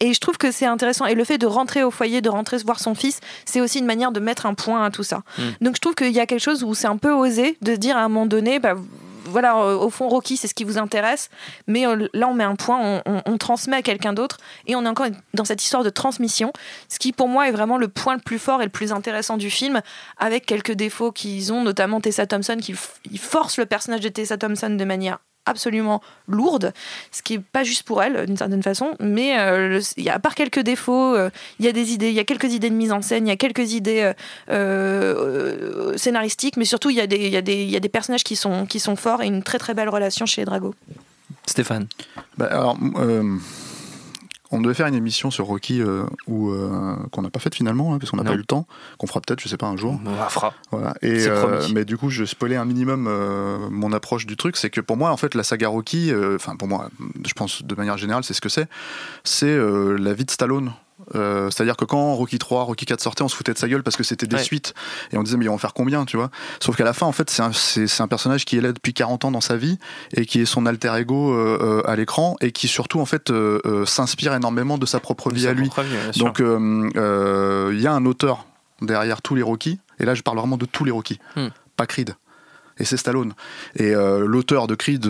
Et 0.00 0.14
je 0.14 0.20
trouve 0.20 0.38
que 0.38 0.50
c'est 0.50 0.66
intéressant. 0.66 1.06
Et 1.06 1.14
le 1.14 1.24
fait 1.24 1.38
de 1.38 1.46
rentrer 1.46 1.82
au 1.82 1.90
foyer, 1.90 2.20
de 2.20 2.28
rentrer 2.28 2.58
voir 2.58 2.80
son 2.80 2.94
fils, 2.94 3.20
c'est 3.44 3.60
aussi 3.60 3.78
une 3.78 3.86
manière 3.86 4.12
de 4.12 4.20
mettre 4.20 4.46
un 4.46 4.54
point 4.54 4.84
à 4.84 4.90
tout 4.90 5.02
ça. 5.02 5.22
Mm. 5.38 5.42
Donc 5.60 5.76
je 5.76 5.80
trouve 5.80 5.94
qu'il 5.94 6.12
y 6.12 6.20
a 6.20 6.26
quelque 6.26 6.40
chose 6.40 6.64
où 6.64 6.74
c'est 6.74 6.86
un 6.86 6.96
peu 6.96 7.12
osé 7.12 7.56
de 7.62 7.74
se 7.74 7.78
dire 7.78 7.96
à 7.96 8.00
un 8.00 8.08
moment 8.08 8.26
donné, 8.26 8.58
bah, 8.58 8.74
voilà, 9.24 9.56
euh, 9.56 9.76
au 9.76 9.90
fond, 9.90 10.08
Rocky, 10.08 10.36
c'est 10.36 10.48
ce 10.48 10.54
qui 10.54 10.64
vous 10.64 10.78
intéresse, 10.78 11.30
mais 11.66 11.86
euh, 11.86 12.08
là, 12.14 12.28
on 12.28 12.34
met 12.34 12.44
un 12.44 12.56
point, 12.56 13.02
on, 13.06 13.38
transmet 13.38 13.76
à 13.76 13.82
quelqu'un 13.82 14.12
d'autre, 14.12 14.38
et 14.66 14.76
on 14.76 14.84
est 14.84 14.88
encore 14.88 15.08
dans 15.34 15.44
cette 15.44 15.62
histoire 15.62 15.84
de 15.84 15.90
transmission, 15.90 16.52
ce 16.88 16.98
qui 16.98 17.12
pour 17.12 17.28
moi 17.28 17.48
est 17.48 17.52
vraiment 17.52 17.78
le 17.78 17.88
point 17.88 18.14
le 18.14 18.20
plus 18.20 18.38
fort 18.38 18.60
et 18.62 18.64
le 18.64 18.70
plus 18.70 18.92
intéressant 18.92 19.36
du 19.36 19.50
film, 19.50 19.80
avec 20.18 20.46
quelques 20.46 20.72
défauts 20.72 21.12
qu'ils 21.12 21.52
ont, 21.52 21.62
notamment 21.62 22.00
Tessa 22.00 22.26
Thompson, 22.26 22.58
qui 22.60 22.74
force 23.18 23.58
le 23.58 23.66
personnage 23.66 24.00
de 24.00 24.08
Tessa 24.08 24.36
Thompson 24.36 24.70
de 24.70 24.84
manière 24.84 25.18
absolument 25.44 26.00
lourde, 26.28 26.72
ce 27.10 27.22
qui 27.22 27.34
est 27.34 27.38
pas 27.40 27.64
juste 27.64 27.82
pour 27.82 28.02
elle 28.02 28.26
d'une 28.26 28.36
certaine 28.36 28.62
façon, 28.62 28.92
mais 29.00 29.38
euh, 29.38 29.68
le- 29.80 30.00
y 30.02 30.08
a, 30.08 30.14
à 30.14 30.18
part 30.18 30.34
quelques 30.34 30.60
défauts, 30.60 31.14
euh, 31.14 31.30
il 31.58 31.64
y 31.64 31.68
a 31.68 31.72
des 31.72 31.92
idées, 31.92 32.08
il 32.08 32.14
y 32.14 32.20
a 32.20 32.24
quelques 32.24 32.52
idées 32.52 32.70
de 32.70 32.74
mise 32.74 32.92
en 32.92 33.02
scène, 33.02 33.26
il 33.26 33.30
y 33.30 33.32
a 33.32 33.36
quelques 33.36 33.72
idées 33.72 34.02
euh, 34.02 34.12
euh, 34.50 35.96
scénaristiques, 35.96 36.56
mais 36.56 36.64
surtout 36.64 36.90
il 36.90 36.96
y 36.96 37.00
a 37.00 37.06
des, 37.06 37.16
il 37.16 37.32
y 37.32 37.36
a 37.36 37.42
des, 37.42 37.62
il 37.62 37.70
y 37.70 37.76
a 37.76 37.80
des 37.80 37.88
personnages 37.88 38.24
qui 38.24 38.36
sont, 38.36 38.66
qui 38.66 38.80
sont 38.80 38.96
forts 38.96 39.22
et 39.22 39.26
une 39.26 39.42
très 39.42 39.58
très 39.58 39.74
belle 39.74 39.88
relation 39.88 40.26
chez 40.26 40.44
Drago. 40.44 40.74
Stéphane. 41.46 41.86
Bah, 42.36 42.46
alors, 42.50 42.78
euh, 42.96 43.36
on 44.52 44.60
devait 44.60 44.74
faire 44.74 44.86
une 44.86 44.94
émission 44.94 45.30
sur 45.30 45.46
Rocky 45.46 45.80
euh, 45.80 46.04
où, 46.26 46.50
euh, 46.50 46.94
qu'on 47.10 47.22
n'a 47.22 47.30
pas 47.30 47.40
faite 47.40 47.54
finalement, 47.54 47.94
hein, 47.94 47.98
parce 47.98 48.10
qu'on 48.10 48.18
n'a 48.18 48.24
pas 48.24 48.34
eu 48.34 48.38
le 48.38 48.44
temps, 48.44 48.66
qu'on 48.98 49.06
fera 49.06 49.20
peut-être, 49.20 49.40
je 49.40 49.48
sais 49.48 49.56
pas, 49.56 49.66
un 49.66 49.76
jour. 49.76 49.98
On 50.04 50.16
la 50.16 50.28
fera. 50.28 50.54
Voilà. 50.70 50.94
Et, 51.02 51.26
euh, 51.26 51.66
mais 51.74 51.84
du 51.84 51.96
coup, 51.96 52.10
je 52.10 52.24
spoilais 52.24 52.56
un 52.56 52.64
minimum 52.64 53.08
mon 53.70 53.92
approche 53.92 54.26
du 54.26 54.36
truc, 54.36 54.56
c'est 54.56 54.70
que 54.70 54.80
pour 54.80 54.96
moi, 54.96 55.10
en 55.10 55.16
fait, 55.16 55.34
la 55.34 55.42
saga 55.42 55.68
Rocky, 55.68 56.12
enfin 56.34 56.56
pour 56.56 56.68
moi, 56.68 56.88
je 57.26 57.32
pense 57.32 57.62
de 57.62 57.74
manière 57.74 57.96
générale, 57.96 58.24
c'est 58.24 58.34
ce 58.34 58.40
que 58.40 58.48
c'est, 58.48 58.68
c'est 59.24 59.56
la 59.56 60.12
vie 60.12 60.24
de 60.24 60.30
Stallone. 60.30 60.72
Euh, 61.14 61.50
C'est-à-dire 61.50 61.76
que 61.76 61.84
quand 61.84 62.14
Rocky 62.14 62.38
3, 62.38 62.62
Rocky 62.64 62.86
4 62.86 63.00
sortait, 63.00 63.22
on 63.22 63.28
se 63.28 63.34
foutait 63.36 63.52
de 63.52 63.58
sa 63.58 63.68
gueule 63.68 63.82
parce 63.82 63.96
que 63.96 64.02
c'était 64.04 64.26
des 64.26 64.36
Ouais. 64.36 64.42
suites 64.42 64.72
et 65.12 65.16
on 65.18 65.22
disait 65.22 65.36
mais 65.36 65.44
ils 65.44 65.48
vont 65.48 65.54
en 65.54 65.58
faire 65.58 65.74
combien, 65.74 66.04
tu 66.04 66.16
vois? 66.16 66.30
Sauf 66.60 66.76
qu'à 66.76 66.84
la 66.84 66.92
fin, 66.92 67.06
en 67.06 67.12
fait, 67.12 67.28
c'est 67.30 67.42
un, 68.02 68.08
personnage 68.08 68.44
qui 68.44 68.56
est 68.56 68.60
là 68.60 68.72
depuis 68.72 68.94
40 68.94 69.24
ans 69.24 69.30
dans 69.30 69.40
sa 69.40 69.56
vie 69.56 69.78
et 70.14 70.26
qui 70.26 70.40
est 70.40 70.44
son 70.44 70.64
alter 70.66 70.94
ego 70.98 71.32
euh, 71.34 71.58
euh, 71.84 71.90
à 71.90 71.96
l'écran 71.96 72.36
et 72.40 72.52
qui 72.52 72.68
surtout 72.68 73.00
en 73.00 73.06
fait 73.06 73.30
euh, 73.30 73.84
s'inspire 73.86 74.34
énormément 74.34 74.78
de 74.78 74.86
sa 74.86 75.00
propre 75.00 75.30
De 75.30 75.34
vie 75.34 75.42
sa 75.42 75.50
à 75.50 75.52
lui. 75.54 75.68
vie. 76.12 76.18
Donc 76.20 76.38
il 76.40 77.80
y 77.80 77.86
a 77.86 77.92
un 77.92 78.06
auteur 78.06 78.46
derrière 78.80 79.22
tous 79.22 79.34
les 79.34 79.42
Rocky 79.42 79.78
et 79.98 80.04
là 80.04 80.14
je 80.14 80.22
parle 80.22 80.38
vraiment 80.38 80.56
de 80.56 80.66
tous 80.66 80.84
les 80.84 80.90
Rocky, 80.90 81.18
Hmm. 81.36 81.48
pas 81.76 81.86
Creed. 81.86 82.14
Et 82.78 82.84
c'est 82.84 82.96
Stallone. 82.96 83.34
Et 83.76 83.94
euh, 83.94 84.26
l'auteur 84.26 84.66
de 84.66 84.74
Creed, 84.74 85.06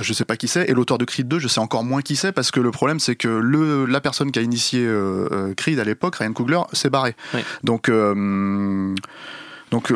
je 0.00 0.12
sais 0.12 0.24
pas 0.24 0.36
qui 0.36 0.48
c'est. 0.48 0.68
Et 0.68 0.72
l'auteur 0.72 0.98
de 0.98 1.04
Creed 1.04 1.28
2, 1.28 1.38
je 1.38 1.48
sais 1.48 1.60
encore 1.60 1.84
moins 1.84 2.02
qui 2.02 2.16
c'est 2.16 2.32
parce 2.32 2.50
que 2.50 2.60
le 2.60 2.70
problème, 2.70 3.00
c'est 3.00 3.16
que 3.16 3.28
le, 3.28 3.86
la 3.86 4.00
personne 4.00 4.32
qui 4.32 4.38
a 4.38 4.42
initié 4.42 4.84
euh, 4.84 5.28
euh, 5.32 5.54
Creed 5.54 5.78
à 5.78 5.84
l'époque, 5.84 6.16
Ryan 6.16 6.32
Coogler, 6.32 6.60
s'est 6.72 6.90
barré. 6.90 7.14
Oui. 7.34 7.40
Donc, 7.62 7.88
euh, 7.88 8.94
donc, 9.70 9.92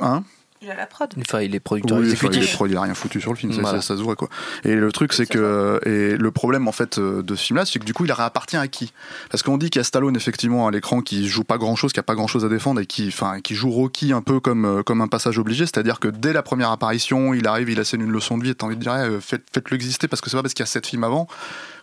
hein? 0.00 0.24
Il 0.62 0.70
a 0.70 0.76
la 0.76 0.86
prod. 0.86 1.12
Enfin, 1.20 1.40
il 1.40 1.54
est 1.54 1.60
producteur 1.60 1.98
oui, 1.98 2.04
enfin, 2.04 2.08
il, 2.08 2.24
est 2.24 2.26
exécutif. 2.28 2.54
pro, 2.54 2.66
il 2.66 2.76
a 2.76 2.82
rien 2.82 2.94
foutu 2.94 3.20
sur 3.20 3.32
le 3.32 3.36
film, 3.36 3.52
ça, 3.52 3.60
Voilà. 3.60 3.80
ça- 3.80 3.88
ça 3.88 3.96
se 3.96 4.02
voit 4.02 4.14
quoi. 4.16 4.28
Et 4.64 4.74
le 4.74 4.92
truc 4.92 5.12
c'est 5.12 5.26
que 5.26 5.80
et 5.84 6.16
le 6.16 6.30
problème 6.30 6.68
en 6.68 6.72
fait 6.72 6.98
euh, 6.98 7.22
de 7.22 7.34
ce 7.34 7.44
film-là, 7.46 7.64
c'est 7.66 7.78
que 7.78 7.84
du 7.84 7.92
coup 7.94 8.04
il 8.04 8.12
appartient 8.12 8.56
à 8.56 8.68
qui? 8.68 8.92
Parce 9.30 9.42
qu'on 9.42 9.58
dit 9.58 9.70
qu'il 9.70 9.80
y 9.80 9.82
a 9.82 9.84
Stallone 9.84 10.14
effectivement 10.16 10.68
à 10.68 10.70
l'écran 10.70 11.00
qui 11.00 11.26
joue 11.28 11.42
pas 11.44 11.58
grand-chose, 11.58 11.92
qui 11.92 11.98
a 12.00 12.04
pas 12.04 12.14
grand-chose 12.14 12.44
à 12.44 12.48
défendre 12.48 12.80
et 12.80 12.86
qui, 12.86 13.08
enfin, 13.08 13.40
qui 13.40 13.54
joue 13.54 13.70
Rocky 13.70 14.12
un 14.12 14.22
peu 14.22 14.38
comme 14.40 14.64
euh, 14.64 14.82
comme 14.82 15.00
un 15.00 15.08
passage 15.08 15.38
obligé, 15.38 15.64
c'est-à-dire 15.66 15.98
que 15.98 16.08
dès 16.08 16.32
la 16.32 16.42
première 16.42 16.70
apparition, 16.70 17.34
il 17.34 17.46
arrive, 17.48 17.68
il 17.70 17.80
assène 17.80 18.00
une 18.02 18.12
leçon 18.12 18.38
de 18.38 18.44
vie, 18.44 18.50
et 18.50 18.54
t'as 18.54 18.66
envie 18.66 18.76
de 18.76 18.80
dire 18.82 18.94
eh, 18.96 19.20
faites, 19.20 19.42
faites-le 19.52 19.74
exister 19.74 20.06
parce 20.08 20.20
que 20.20 20.30
c'est 20.30 20.36
pas 20.36 20.42
parce 20.42 20.54
qu'il 20.54 20.62
y 20.62 20.64
a 20.64 20.66
sept 20.66 20.86
films 20.86 21.04
avant 21.04 21.26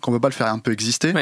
qu'on 0.02 0.12
peut 0.12 0.20
pas 0.20 0.30
le 0.30 0.34
faire 0.34 0.48
un 0.48 0.60
peu 0.60 0.72
exister. 0.72 1.14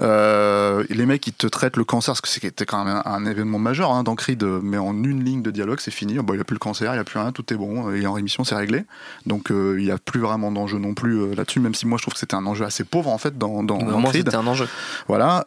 Euh, 0.00 0.84
les 0.90 1.06
mecs 1.06 1.26
ils 1.26 1.32
te 1.32 1.46
traitent 1.46 1.76
le 1.76 1.84
cancer, 1.84 2.12
parce 2.14 2.20
que 2.20 2.28
c'était 2.28 2.66
quand 2.66 2.84
même 2.84 3.00
un, 3.04 3.10
un 3.10 3.26
événement 3.26 3.58
majeur 3.58 3.92
hein, 3.92 4.02
dans 4.02 4.14
Creed, 4.14 4.42
mais 4.62 4.76
en 4.78 4.92
une 4.92 5.22
ligne 5.24 5.42
de 5.42 5.50
dialogue 5.50 5.78
c'est 5.80 5.90
fini. 5.90 6.14
Bon, 6.18 6.32
il 6.32 6.36
n'y 6.36 6.40
a 6.40 6.44
plus 6.44 6.54
le 6.54 6.58
cancer, 6.60 6.90
il 6.92 6.96
n'y 6.96 7.00
a 7.00 7.04
plus 7.04 7.18
rien, 7.18 7.32
tout 7.32 7.52
est 7.52 7.56
bon, 7.56 7.92
il 7.94 8.02
est 8.02 8.06
en 8.06 8.12
rémission, 8.12 8.44
c'est 8.44 8.54
réglé. 8.56 8.84
Donc 9.26 9.50
euh, 9.50 9.76
il 9.78 9.84
n'y 9.84 9.90
a 9.90 9.98
plus 9.98 10.20
vraiment 10.20 10.50
d'enjeu 10.52 10.78
non 10.78 10.94
plus 10.94 11.16
euh, 11.20 11.34
là-dessus, 11.34 11.60
même 11.60 11.74
si 11.74 11.86
moi 11.86 11.98
je 11.98 12.02
trouve 12.04 12.14
que 12.14 12.20
c'était 12.20 12.34
un 12.36 12.46
enjeu 12.46 12.64
assez 12.64 12.84
pauvre 12.84 13.10
en 13.10 13.18
fait 13.18 13.36
dans, 13.38 13.62
dans, 13.62 13.78
dans 13.78 14.02
Creed. 14.10 14.24
c'était 14.26 14.36
un 14.36 14.46
enjeu. 14.46 14.68
Voilà, 15.08 15.44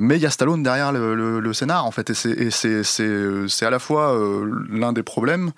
mais 0.00 0.16
il 0.16 0.22
y 0.22 0.26
a 0.26 0.30
Stallone 0.30 0.62
derrière 0.62 0.92
le, 0.92 1.14
le- 1.14 1.40
le 1.40 1.52
scénar 1.52 1.84
en 1.86 1.90
fait, 1.90 2.10
et 2.10 2.50
c'est- 2.50 3.64
à 3.66 3.70
la 3.70 3.78
fois 3.78 4.16
l'un 4.70 4.92
des 4.92 5.02
problèmes 5.02 5.50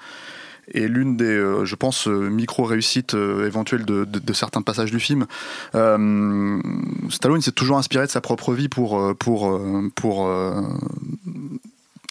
et 0.69 0.89
l'une 0.89 1.17
des, 1.17 1.25
euh, 1.25 1.65
je 1.65 1.75
pense, 1.75 2.07
euh, 2.09 2.29
micro-réussites 2.31 3.15
euh, 3.15 3.47
éventuelles 3.47 3.85
de, 3.85 4.05
de- 4.05 4.33
certains 4.33 4.63
passages 4.63 4.91
du 4.91 5.01
film. 5.01 5.27
Stallone 5.73 7.41
s'est 7.43 7.53
toujours 7.53 7.79
inspiré 7.79 8.07
de 8.07 8.11
sa 8.11 8.21
propre 8.21 8.53
vie 8.55 8.69
pour, 8.69 9.15
pour, 9.19 9.61
pour. 9.95 10.31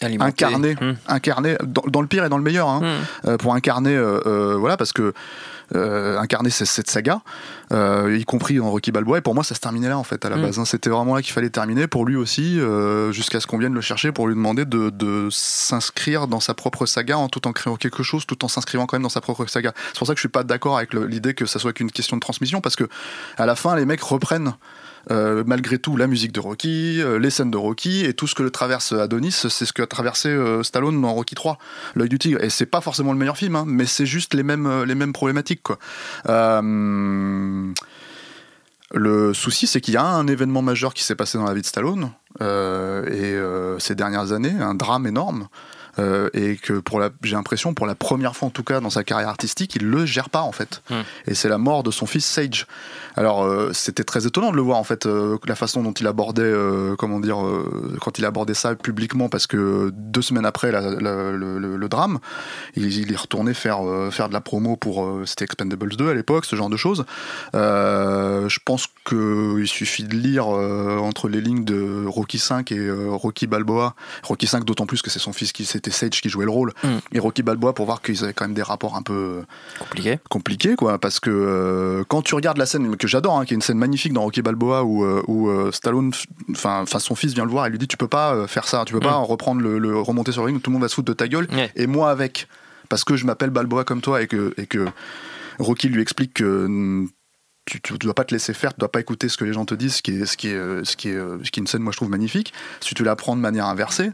Incarner, 0.01 0.75
Hmm. 0.79 0.93
incarner 1.07 1.57
dans, 1.63 1.83
dans 1.87 2.01
le 2.01 2.07
pire 2.07 2.23
et 2.25 2.29
dans 2.29 2.37
le 2.37 2.43
meilleur, 2.43 2.69
hein, 2.69 2.81
euh, 3.25 3.37
pour 3.37 3.53
incarner, 3.53 3.95
euh, 3.95 4.21
euh, 4.25 4.55
voilà, 4.57 4.77
parce 4.77 4.93
que 4.93 5.13
euh, 5.75 6.17
incarner 6.17 6.49
cette 6.49 6.89
saga, 6.89 7.21
euh, 7.73 8.17
y 8.19 8.25
compris 8.25 8.55
dans 8.55 8.71
Rocky 8.71 8.91
Balboa, 8.91 9.19
et 9.19 9.21
pour 9.21 9.35
moi 9.35 9.43
ça 9.43 9.53
se 9.53 9.59
terminait 9.59 9.89
là 9.89 9.99
en 9.99 10.03
fait 10.03 10.23
à 10.25 10.29
la 10.29 10.37
Mm. 10.37 10.41
base. 10.41 10.57
hein. 10.59 10.65
C'était 10.65 10.89
vraiment 10.89 11.13
là 11.15 11.21
qu'il 11.21 11.33
fallait 11.33 11.49
terminer 11.51 11.85
pour 11.85 12.05
lui 12.05 12.15
aussi, 12.15 12.59
euh, 12.59 13.11
jusqu'à 13.11 13.39
ce 13.39 13.45
qu'on 13.45 13.57
vienne 13.59 13.73
le 13.73 13.81
chercher 13.81 14.11
pour 14.11 14.27
lui 14.27 14.33
demander 14.35 14.65
de, 14.65 14.89
de 14.89 15.27
s'inscrire 15.29 16.27
dans 16.27 16.39
sa 16.39 16.53
propre 16.55 16.85
saga 16.87 17.17
en 17.19 17.29
tout 17.29 17.45
en 17.47 17.51
créant 17.51 17.75
quelque 17.75 18.01
chose, 18.01 18.25
tout 18.25 18.43
en 18.43 18.47
s'inscrivant 18.47 18.87
quand 18.87 18.95
même 18.97 19.03
dans 19.03 19.09
sa 19.09 19.21
propre 19.21 19.45
saga. 19.47 19.73
C'est 19.89 19.97
pour 19.99 20.07
ça 20.07 20.13
que 20.13 20.17
je 20.17 20.21
suis 20.21 20.29
pas 20.29 20.43
d'accord 20.43 20.77
avec 20.77 20.93
l'idée 20.93 21.33
que 21.35 21.45
ça 21.45 21.59
soit 21.59 21.73
qu'une 21.73 21.91
question 21.91 22.15
de 22.17 22.21
transmission, 22.21 22.61
parce 22.61 22.75
que 22.75 22.85
à 23.37 23.45
la 23.45 23.55
fin 23.55 23.75
les 23.75 23.85
mecs 23.85 24.01
reprennent. 24.01 24.53
Euh, 25.11 25.43
malgré 25.45 25.79
tout, 25.79 25.97
la 25.97 26.07
musique 26.07 26.31
de 26.31 26.39
Rocky, 26.39 27.01
euh, 27.01 27.17
les 27.19 27.29
scènes 27.29 27.51
de 27.51 27.57
Rocky 27.57 28.05
et 28.05 28.13
tout 28.13 28.27
ce 28.27 28.35
que 28.35 28.43
le 28.43 28.51
traverse 28.51 28.93
Adonis, 28.93 29.31
c'est 29.31 29.65
ce 29.65 29.73
que 29.73 29.81
a 29.81 29.87
traversé 29.87 30.29
euh, 30.29 30.61
Stallone 30.63 31.01
dans 31.01 31.13
Rocky 31.13 31.35
3, 31.35 31.57
L'œil 31.95 32.09
du 32.09 32.19
tigre. 32.19 32.43
Et 32.43 32.49
c'est 32.49 32.65
pas 32.65 32.81
forcément 32.81 33.11
le 33.11 33.17
meilleur 33.17 33.37
film, 33.37 33.55
hein, 33.55 33.63
mais 33.67 33.85
c'est 33.85 34.05
juste 34.05 34.33
les 34.33 34.43
mêmes, 34.43 34.83
les 34.83 34.95
mêmes 34.95 35.13
problématiques. 35.13 35.67
Le 38.91 39.33
souci, 39.35 39.67
c'est 39.67 39.81
qu'il 39.81 39.93
y 39.93 39.97
a 39.97 40.03
un 40.03 40.25
événement 40.25 40.63
majeur 40.63 40.95
qui 40.95 41.03
s'est 41.03 41.15
passé 41.15 41.37
dans 41.37 41.45
la 41.45 41.53
vie 41.53 41.61
de 41.61 41.67
Stallone 41.67 42.11
et 42.41 43.35
ces 43.77 43.95
dernières 43.95 44.31
années, 44.31 44.55
un 44.59 44.73
drame 44.73 45.05
énorme. 45.05 45.47
Euh, 45.99 46.29
et 46.33 46.55
que 46.55 46.73
pour 46.79 46.99
la, 46.99 47.09
j'ai 47.23 47.35
l'impression 47.35 47.73
pour 47.73 47.85
la 47.85 47.93
première 47.95 48.35
fois 48.35 48.47
en 48.47 48.51
tout 48.51 48.63
cas 48.63 48.79
dans 48.79 48.89
sa 48.89 49.03
carrière 49.03 49.29
artistique, 49.29 49.75
il 49.75 49.85
le 49.85 50.05
gère 50.05 50.29
pas 50.29 50.41
en 50.41 50.51
fait. 50.51 50.81
Hmm. 50.89 51.01
Et 51.27 51.35
c'est 51.35 51.49
la 51.49 51.57
mort 51.57 51.83
de 51.83 51.91
son 51.91 52.05
fils 52.05 52.25
Sage. 52.25 52.65
Alors 53.15 53.43
euh, 53.43 53.71
c'était 53.73 54.03
très 54.05 54.25
étonnant 54.25 54.51
de 54.51 54.55
le 54.55 54.61
voir 54.61 54.77
en 54.77 54.83
fait, 54.83 55.05
euh, 55.05 55.37
la 55.45 55.55
façon 55.55 55.83
dont 55.83 55.91
il 55.91 56.07
abordait, 56.07 56.53
comment 56.97 57.19
dire, 57.19 57.37
quand 58.01 58.17
il 58.17 58.25
abordait 58.25 58.53
ça 58.53 58.75
publiquement, 58.75 59.29
parce 59.29 59.45
que 59.47 59.91
deux 59.93 60.21
semaines 60.21 60.45
après 60.45 60.71
la- 60.71 60.81
la- 60.81 61.31
le, 61.31 61.57
le- 61.59 61.75
le 61.77 61.89
drame, 61.89 62.19
il, 62.75 62.85
il 62.97 63.11
est 63.11 63.15
retourné 63.17 63.53
faire 63.53 63.79
faire 64.11 64.29
de 64.29 64.33
la 64.33 64.41
promo 64.41 64.75
pour 64.77 65.19
c'était 65.25 65.45
Expendables 65.45 65.95
2 65.95 66.09
à 66.09 66.13
l'époque, 66.13 66.45
ce 66.45 66.55
genre 66.55 66.69
de 66.69 66.77
choses. 66.77 67.05
Je 67.53 68.59
pense 68.65 68.87
qu'il 69.07 69.67
suffit 69.67 70.03
de 70.03 70.15
lire 70.15 70.47
entre 70.47 71.27
les 71.29 71.41
lignes 71.41 71.65
de 71.65 72.05
Rocky 72.07 72.39
5 72.39 72.71
et 72.71 72.89
Rocky 73.09 73.47
Balboa. 73.47 73.95
Rocky 74.23 74.47
5 74.47 74.63
d'autant 74.65 74.85
plus 74.85 75.01
que 75.01 75.09
c'est 75.09 75.19
son 75.19 75.33
fils 75.33 75.51
qui 75.51 75.65
c'était 75.91 76.07
Sage 76.15 76.21
qui 76.21 76.29
jouait 76.29 76.45
le 76.45 76.51
rôle. 76.51 76.73
Mm. 76.83 76.87
Et 77.13 77.19
Rocky 77.19 77.43
Balboa 77.43 77.73
pour 77.73 77.85
voir 77.85 78.01
qu'ils 78.01 78.23
avaient 78.23 78.33
quand 78.33 78.45
même 78.45 78.53
des 78.53 78.61
rapports 78.63 78.95
un 78.95 79.01
peu 79.01 79.41
Compliqué. 79.79 80.19
compliqué 80.29 80.75
quoi 80.75 80.97
parce 80.99 81.19
que 81.19 81.29
euh, 81.29 82.03
quand 82.07 82.21
tu 82.21 82.35
regardes 82.35 82.57
la 82.57 82.65
scène 82.65 82.95
que 82.97 83.07
j'adore 83.07 83.37
hein, 83.39 83.45
qui 83.45 83.53
est 83.53 83.55
une 83.55 83.61
scène 83.61 83.77
magnifique 83.77 84.13
dans 84.13 84.21
Rocky 84.21 84.41
Balboa 84.41 84.83
où, 84.83 85.03
euh, 85.03 85.23
où 85.27 85.49
euh, 85.49 85.71
Stallone 85.71 86.11
enfin 86.51 86.85
son 86.85 87.15
fils 87.15 87.33
vient 87.33 87.45
le 87.45 87.51
voir 87.51 87.65
et 87.65 87.69
lui 87.69 87.77
dit 87.77 87.87
tu 87.87 87.97
peux 87.97 88.07
pas 88.07 88.33
euh, 88.33 88.47
faire 88.47 88.67
ça 88.67 88.83
tu 88.85 88.93
peux 88.93 88.99
pas 88.99 89.15
reprendre 89.15 89.61
le, 89.61 89.79
le- 89.79 89.99
remonter 89.99 90.31
sur 90.31 90.41
le 90.43 90.47
ring 90.47 90.61
tout 90.61 90.69
le 90.69 90.73
monde 90.73 90.81
va 90.83 90.87
se 90.89 90.95
foutre 90.95 91.07
de 91.07 91.13
ta 91.13 91.27
gueule 91.27 91.47
et 91.75 91.87
moi 91.87 92.09
avec 92.11 92.47
parce 92.89 93.03
que 93.03 93.15
je 93.15 93.25
m'appelle 93.25 93.49
Balboa 93.51 93.83
comme 93.83 94.01
toi 94.01 94.21
et 94.21 94.27
que 94.27 94.53
et 94.57 94.65
que 94.67 94.85
Rocky 95.59 95.89
lui 95.89 96.01
explique 96.01 96.33
que 96.35 96.65
mm, 96.67 97.09
tu, 97.65 97.81
tu 97.81 97.93
dois 97.99 98.13
pas 98.15 98.23
te 98.23 98.33
laisser 98.33 98.53
faire, 98.53 98.73
tu 98.73 98.79
dois 98.79 98.91
pas 98.91 98.99
écouter 98.99 99.29
ce 99.29 99.37
que 99.37 99.45
les 99.45 99.53
gens 99.53 99.63
te 99.65 99.75
disent, 99.75 99.95
ce 99.97 100.01
qui 100.01 100.11
est, 100.11 100.25
ce 100.25 100.37
qui 100.37 100.47
est, 100.47 100.53
euh, 100.55 100.83
ce 100.83 100.95
qui 100.95 101.09
est, 101.09 101.13
euh, 101.15 101.37
ce 101.43 101.51
qui 101.51 101.59
est 101.59 101.61
une 101.61 101.67
scène, 101.67 101.83
moi 101.83 101.91
je 101.91 101.97
trouve 101.97 102.09
magnifique. 102.09 102.51
Si 102.79 102.95
tu 102.95 103.03
la 103.03 103.15
prends 103.15 103.35
de 103.35 103.41
manière 103.41 103.67
inversée, 103.67 104.09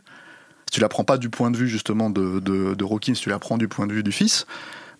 tu 0.75 0.81
la 0.81 0.89
prends 0.89 1.03
pas 1.05 1.17
du 1.17 1.29
point 1.29 1.51
de 1.51 1.57
vue 1.57 1.67
justement 1.69 2.09
de, 2.09 2.39
de, 2.39 2.73
de 2.75 2.83
Rocky, 2.83 3.15
si 3.15 3.21
tu 3.23 3.29
la 3.29 3.39
prends 3.39 3.57
du 3.57 3.67
point 3.67 3.87
de 3.87 3.93
vue 3.93 4.03
du 4.03 4.11
fils, 4.11 4.45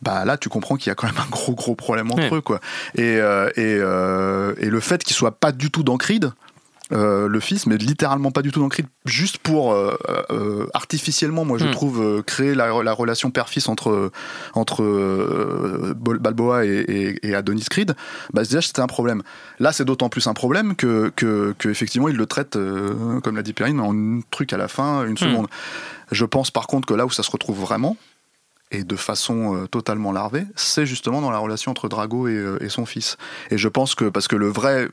bah 0.02 0.24
là 0.26 0.38
tu 0.38 0.48
comprends 0.50 0.76
qu'il 0.78 0.90
y 0.90 0.92
a 0.92 0.96
quand 0.96 1.08
même 1.08 1.18
un 1.18 1.30
gros 1.30 1.54
gros 1.54 1.76
problème 1.76 2.10
entre 2.12 2.24
Ouais. 2.32 2.38
eux 2.38 2.42
quoi. 2.42 2.60
Et, 2.96 3.18
euh, 3.20 3.50
et, 3.58 3.78
euh, 3.80 4.54
et 4.58 4.70
le 4.70 4.80
fait 4.80 5.04
qu'il 5.04 5.16
soit 5.16 5.38
pas 5.38 5.52
du 5.52 5.72
tout 5.72 5.84
dans 5.84 5.98
Creed, 5.98 6.32
euh, 6.92 7.28
le 7.28 7.40
fils, 7.40 7.66
mais 7.66 7.78
littéralement 7.78 8.32
pas 8.32 8.42
du 8.44 8.52
tout 8.52 8.60
dans 8.60 8.70
Creed, 8.70 8.86
juste 9.06 9.38
pour 9.40 9.74
euh, 9.74 9.98
euh, 10.30 10.68
artificiellement, 10.74 11.44
moi 11.46 11.58
je 11.58 11.66
Hmm. 11.66 11.72
trouve 11.72 12.24
créer 12.24 12.54
la, 12.56 12.84
la 12.84 12.94
relation 12.94 13.32
père-fils 13.32 13.68
entre 13.70 14.12
entre 14.54 14.84
Bal- 15.96 16.20
Balboa 16.20 16.66
et, 16.66 16.70
et- 16.70 17.28
et 17.28 17.36
Adonis 17.36 17.66
Creed, 17.70 17.96
bah 18.34 18.44
déjà 18.44 18.62
c'était 18.62 18.82
un 18.82 18.88
problème. 18.88 19.24
Là 19.60 19.72
c'est 19.72 19.86
d'autant 19.86 20.10
plus 20.10 20.28
un 20.28 20.34
problème 20.34 20.76
que, 20.76 21.12
que, 21.16 21.54
que 21.58 21.70
effectivement 21.70 22.10
il 22.10 22.16
le 22.18 22.26
traite, 22.26 22.54
comme 23.24 23.36
l'a 23.36 23.42
dit 23.44 23.54
Perrine, 23.54 23.80
en 23.80 23.94
un 23.96 24.22
truc 24.32 24.54
à 24.54 24.58
la 24.58 24.68
fin, 24.68 25.06
une 25.08 25.18
seconde. 25.18 25.48
Je 26.12 26.26
pense 26.26 26.52
par 26.52 26.68
contre 26.68 26.88
que 26.88 26.94
là 26.94 27.06
où 27.06 27.10
ça 27.12 27.24
se 27.24 27.32
retrouve 27.32 27.60
vraiment, 27.60 27.98
et 28.72 28.84
de 28.84 28.96
façon 28.96 29.56
euh, 29.56 29.68
totalement 29.68 30.12
larvée, 30.12 30.46
c'est 30.56 30.86
justement 30.86 31.22
dans 31.22 31.32
la 31.32 31.38
relation 31.38 31.72
entre 31.72 31.88
Drago 31.88 32.28
et, 32.28 32.34
euh, 32.34 32.64
et 32.64 32.70
son 32.70 32.86
fils. 32.86 33.16
Et 33.52 33.58
je 33.58 33.68
pense 33.68 33.96
que, 33.96 34.06
parce 34.06 34.28
que 34.28 34.36
le 34.36 34.48
vrai 34.48 34.90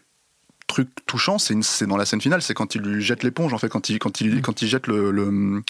truc 0.72 0.88
touchant, 1.06 1.38
c'est 1.38 1.54
une- 1.54 1.62
c'est 1.62 1.86
dans 1.86 1.96
la 1.96 2.04
scène 2.04 2.20
finale, 2.20 2.42
c'est 2.42 2.54
quand 2.54 2.74
il 2.74 2.80
lui 2.82 3.02
jette 3.02 3.22
l'éponge, 3.22 3.54
en 3.54 3.58
fait, 3.58 3.68
quand 3.68 3.88
il, 3.88 3.98
quand 3.98 4.20
il, 4.20 4.42
quand 4.42 4.60
il 4.62 4.68
jette 4.68 4.86
le. 4.88 5.10
le- 5.12 5.62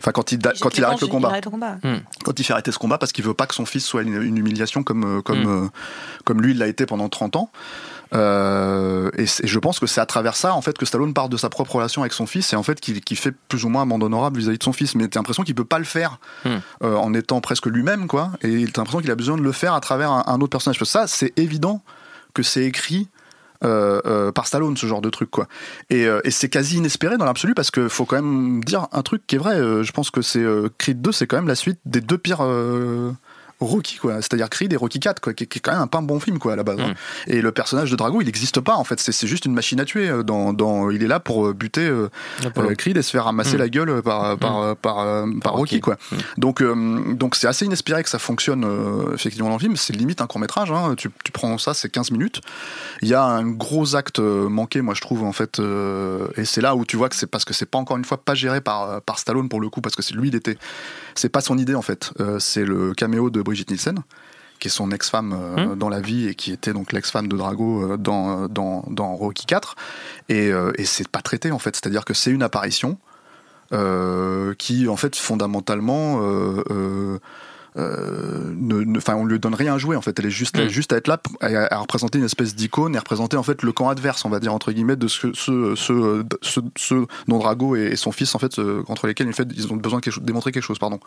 Enfin, 0.00 0.12
quand 0.12 0.32
il, 0.32 0.38
quand 0.60 0.76
il 0.76 0.84
arrête 0.84 1.00
le 1.00 1.06
combat. 1.06 1.28
il 1.28 1.32
arrête 1.32 1.44
le 1.46 1.50
combat. 1.50 1.78
Quand 2.24 2.38
il 2.38 2.44
fait 2.44 2.52
arrêter 2.52 2.70
ce 2.72 2.78
combat 2.78 2.98
parce 2.98 3.10
qu'il 3.12 3.24
veut 3.24 3.32
pas 3.32 3.46
que 3.46 3.54
son 3.54 3.64
fils 3.64 3.86
soit 3.86 4.02
une, 4.02 4.20
une 4.22 4.36
humiliation 4.36 4.82
comme, 4.82 5.04
euh, 5.18 5.22
comme, 5.22 5.44
Mm. 5.44 5.64
euh, 5.64 5.68
comme 6.26 6.42
lui 6.42 6.50
il 6.52 6.58
l'a 6.58 6.66
été 6.66 6.84
pendant 6.84 7.08
30 7.08 7.36
ans. 7.36 7.50
Euh, 8.14 9.10
et, 9.16 9.24
je 9.26 9.58
pense 9.58 9.80
que 9.80 9.86
c'est 9.86 10.00
à 10.00 10.06
travers 10.06 10.36
ça 10.36 10.54
en 10.54 10.60
fait 10.62 10.76
que 10.78 10.84
Stallone 10.86 11.14
part 11.14 11.28
de 11.28 11.36
sa 11.36 11.48
propre 11.48 11.76
relation 11.76 12.02
avec 12.02 12.12
son 12.12 12.26
fils 12.26 12.52
et 12.52 12.56
en 12.56 12.62
fait 12.62 12.80
qu'il 12.80 13.00
qu'il 13.00 13.16
fait 13.16 13.32
plus 13.48 13.64
ou 13.64 13.68
moins 13.70 13.82
amende 13.82 14.02
honorable 14.02 14.38
vis-à-vis 14.38 14.58
de 14.58 14.62
son 14.62 14.72
fils. 14.74 14.94
Mais 14.94 15.08
t'as 15.08 15.20
l'impression 15.20 15.42
qu'il 15.42 15.54
peut 15.54 15.64
pas 15.64 15.78
le 15.78 15.84
faire 15.86 16.18
Mm. 16.44 16.48
euh, 16.82 16.96
en 16.96 17.14
étant 17.14 17.40
presque 17.40 17.66
lui-même 17.66 18.06
quoi. 18.06 18.30
Et 18.42 18.66
t'as 18.66 18.82
l'impression 18.82 19.00
qu'il 19.00 19.10
a 19.10 19.16
besoin 19.16 19.36
de 19.38 19.42
le 19.42 19.52
faire 19.52 19.72
à 19.74 19.80
travers 19.80 20.10
un, 20.10 20.24
un 20.26 20.34
autre 20.40 20.50
personnage. 20.50 20.78
Parce 20.78 20.92
que 20.92 20.98
ça 20.98 21.06
c'est 21.06 21.32
évident 21.38 21.82
que 22.34 22.42
c'est 22.42 22.64
écrit. 22.64 23.08
Euh, 23.62 24.00
euh, 24.06 24.32
par 24.32 24.46
Stallone 24.46 24.76
ce 24.76 24.86
genre 24.86 25.00
de 25.00 25.10
truc 25.10 25.30
quoi. 25.30 25.48
Et, 25.90 26.06
euh, 26.06 26.20
c'est 26.30 26.48
quasi 26.48 26.76
inespéré 26.78 27.16
dans 27.16 27.24
l'absolu 27.24 27.54
parce 27.54 27.70
que 27.70 27.88
faut 27.88 28.04
quand 28.04 28.16
même 28.16 28.62
dire 28.64 28.88
un 28.92 29.02
truc 29.02 29.26
qui 29.26 29.36
est 29.36 29.38
vrai. 29.38 29.54
Euh, 29.54 29.82
je 29.82 29.92
pense 29.92 30.10
que 30.10 30.22
c'est 30.22 30.40
euh, 30.40 30.68
Creed 30.78 31.00
2 31.00 31.12
c'est 31.12 31.26
quand 31.26 31.36
même 31.36 31.48
la 31.48 31.54
suite 31.54 31.78
des 31.84 32.00
deux 32.00 32.18
pires 32.18 32.42
euh, 32.42 33.12
Rocky 33.60 33.96
quoi 33.96 34.16
c'est-à-dire 34.16 34.50
Creed 34.50 34.72
et 34.72 34.76
Rocky 34.76 35.00
4 35.00 35.20
quoi 35.20 35.32
qui, 35.34 35.46
qui 35.46 35.58
est 35.58 35.60
quand 35.60 35.72
même 35.72 35.80
un 35.82 35.86
pas 35.86 35.98
un 35.98 36.02
bon 36.02 36.18
film 36.20 36.38
quoi 36.38 36.54
à 36.54 36.56
la 36.56 36.64
base 36.64 36.78
hein. 36.80 36.94
et 37.26 37.40
le 37.40 37.52
personnage 37.52 37.90
de 37.90 37.96
Drago 37.96 38.20
il 38.20 38.24
n'existe 38.26 38.60
pas 38.60 38.74
en 38.74 38.84
fait 38.84 38.98
c'est 39.00 39.26
juste 39.26 39.44
une 39.44 39.54
machine 39.54 39.80
à 39.80 39.84
tuer 39.84 40.08
euh, 40.08 40.22
dans, 40.22 40.52
dans 40.52 40.90
il 40.90 41.02
est 41.02 41.06
là 41.06 41.20
pour 41.20 41.46
euh, 41.46 41.52
buter 41.52 41.82
euh, 41.86 42.10
euh, 42.56 42.74
Creed 42.74 42.96
et 42.96 43.02
se 43.02 43.10
faire 43.10 43.24
ramasser 43.24 43.56
Mm. 43.56 43.58
la 43.60 43.68
gueule 43.68 44.02
par 44.02 44.36
par 44.38 44.58
euh, 44.62 44.74
par, 44.74 45.24
par 45.42 45.52
Rocky 45.54 45.80
quoi 45.80 45.96
Mm. 46.10 46.16
donc 46.38 46.62
donc 47.16 47.36
c'est 47.36 47.46
assez 47.46 47.64
inespéré 47.64 48.02
que 48.02 48.08
ça 48.10 48.18
fonctionne 48.18 48.66
effectivement 49.14 49.48
dans 49.48 49.54
le 49.56 49.60
film 49.60 49.76
c'est 49.76 49.94
limite 49.94 50.20
un 50.20 50.26
court 50.26 50.40
métrage 50.40 50.70
hein. 50.72 50.94
tu, 50.96 51.08
tu 51.24 51.32
prends 51.32 51.56
ça 51.58 51.74
c'est 51.74 51.88
15 51.88 52.10
minutes 52.10 52.40
il 53.02 53.08
y 53.08 53.14
a 53.14 53.22
un 53.24 53.46
gros 53.48 53.94
acte 53.96 54.18
manqué 54.18 54.80
moi 54.80 54.94
je 54.94 55.00
trouve 55.00 55.22
en 55.22 55.32
fait 55.32 55.60
et 56.36 56.44
c'est 56.44 56.60
là 56.60 56.74
où 56.76 56.84
tu 56.84 56.96
vois 56.96 57.08
que 57.08 57.16
c'est 57.16 57.26
parce 57.26 57.44
que 57.44 57.54
c'est 57.54 57.66
pas 57.66 57.78
encore 57.78 57.96
une 57.96 58.04
fois 58.04 58.18
pas 58.18 58.34
géré 58.34 58.60
par 58.60 59.00
par 59.02 59.18
Stallone 59.18 59.48
pour 59.48 59.60
le 59.60 59.68
coup 59.70 59.80
parce 59.80 59.94
que 59.96 60.02
c'est 60.02 60.14
lui 60.14 60.28
il 60.28 60.34
était 60.34 60.58
c'est 61.18 61.28
pas 61.28 61.40
son 61.40 61.58
idée 61.58 61.74
en 61.74 61.82
fait. 61.82 62.12
Euh, 62.20 62.38
c'est 62.38 62.64
le 62.64 62.94
caméo 62.94 63.30
de 63.30 63.42
Brigitte 63.42 63.70
Nielsen 63.70 63.98
qui 64.60 64.68
est 64.68 64.70
son 64.70 64.92
ex-femme 64.92 65.34
euh, 65.34 65.74
dans 65.74 65.88
la 65.88 66.00
vie 66.00 66.28
et 66.28 66.34
qui 66.34 66.52
était 66.52 66.72
donc 66.72 66.92
l'ex-femme 66.92 67.26
de 67.26 67.36
Drago 67.36 67.92
euh, 67.92 67.96
dans, 67.96 68.46
dans, 68.46 68.84
dans 68.88 69.14
Rocky 69.14 69.46
4 69.46 69.74
et, 70.28 70.50
et 70.78 70.84
c'est 70.84 71.08
pas 71.08 71.22
traité 71.22 71.50
en 71.50 71.58
fait. 71.58 71.74
C'est 71.74 71.86
à 71.86 71.90
dire 71.90 72.04
que 72.04 72.14
c'est 72.14 72.30
une 72.30 72.42
apparition 72.42 72.98
qui 74.58 74.88
en 74.88 74.96
fait 74.96 75.16
fondamentalement 75.16 76.20
euh, 77.76 77.80
euh, 77.80 77.94
euh, 78.04 78.54
ne, 78.56 78.96
enfin 78.98 79.14
on 79.14 79.24
lui 79.24 79.38
donne 79.38 79.54
rien 79.54 79.74
à 79.74 79.78
jouer 79.78 79.96
en 79.96 80.00
fait. 80.00 80.18
Elle 80.18 80.26
est 80.26 80.30
juste 80.30 80.58
Mm. 80.58 80.68
juste 80.68 80.92
à 80.92 80.96
être 80.96 81.08
là 81.08 81.20
à, 81.40 81.74
à 81.74 81.78
représenter 81.78 82.18
une 82.18 82.24
espèce 82.24 82.54
d'icône 82.54 82.94
et 82.94 82.96
à 82.96 83.00
représenter 83.00 83.36
en 83.36 83.42
fait 83.42 83.62
le 83.62 83.72
camp 83.72 83.88
adverse 83.88 84.24
on 84.24 84.28
va 84.30 84.40
dire 84.40 84.54
entre 84.54 84.72
guillemets 84.72 84.96
de 84.96 85.08
ce 85.08 85.32
ce, 85.34 85.74
ce, 85.74 86.24
ce, 86.42 86.60
ce 86.76 86.94
dont 87.28 87.38
Drago 87.38 87.76
et, 87.76 87.86
et 87.92 87.96
son 87.96 88.12
fils 88.12 88.34
en 88.34 88.38
fait 88.38 88.58
euh, 88.58 88.82
contre 88.82 89.06
lesquels 89.06 89.28
en 89.28 89.32
fait, 89.32 89.48
ils 89.56 89.72
ont 89.72 89.76
besoin 89.76 89.98
de 89.98 90.04
quelque 90.04 90.20
démontrer 90.20 90.52
quelque 90.52 90.62
chose 90.62 90.78
pardon. 90.78 91.00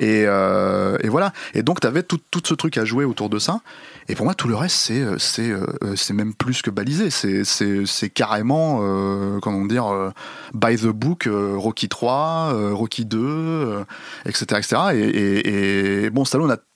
Et, 0.00 0.24
euh, 0.26 0.98
et 1.02 1.08
voilà. 1.08 1.32
Et 1.54 1.62
donc 1.62 1.80
tu 1.80 1.86
avais 1.86 2.02
tout, 2.02 2.20
tout 2.30 2.42
ce 2.44 2.54
truc 2.54 2.76
à 2.78 2.84
jouer 2.84 3.04
autour 3.04 3.30
de 3.30 3.38
ça. 3.38 3.60
Et 4.08 4.14
pour 4.14 4.26
moi 4.26 4.34
tout 4.34 4.48
le 4.48 4.56
reste 4.56 4.76
c'est 4.76 5.00
euh, 5.00 5.18
c'est 5.18 5.50
euh, 5.50 5.66
c'est 5.96 6.12
même 6.14 6.34
plus 6.34 6.62
que 6.62 6.70
balisé. 6.70 7.10
C'est 7.10 7.44
c'est 7.44 7.86
c'est 7.86 8.10
carrément 8.10 8.80
euh, 8.82 9.38
comment 9.40 9.64
dire 9.64 9.86
euh, 9.92 10.10
by 10.52 10.76
the 10.76 10.86
book 10.88 11.26
euh, 11.26 11.54
Rocky 11.56 11.88
3 11.88 12.50
euh, 12.52 12.74
Rocky 12.74 13.04
2 13.04 13.18
euh, 13.18 13.84
etc 14.26 14.58
etc 14.58 14.76
et, 14.94 14.98
et, 14.98 15.93
bon 16.10 16.24
Stallone 16.24 16.52
a 16.52 16.73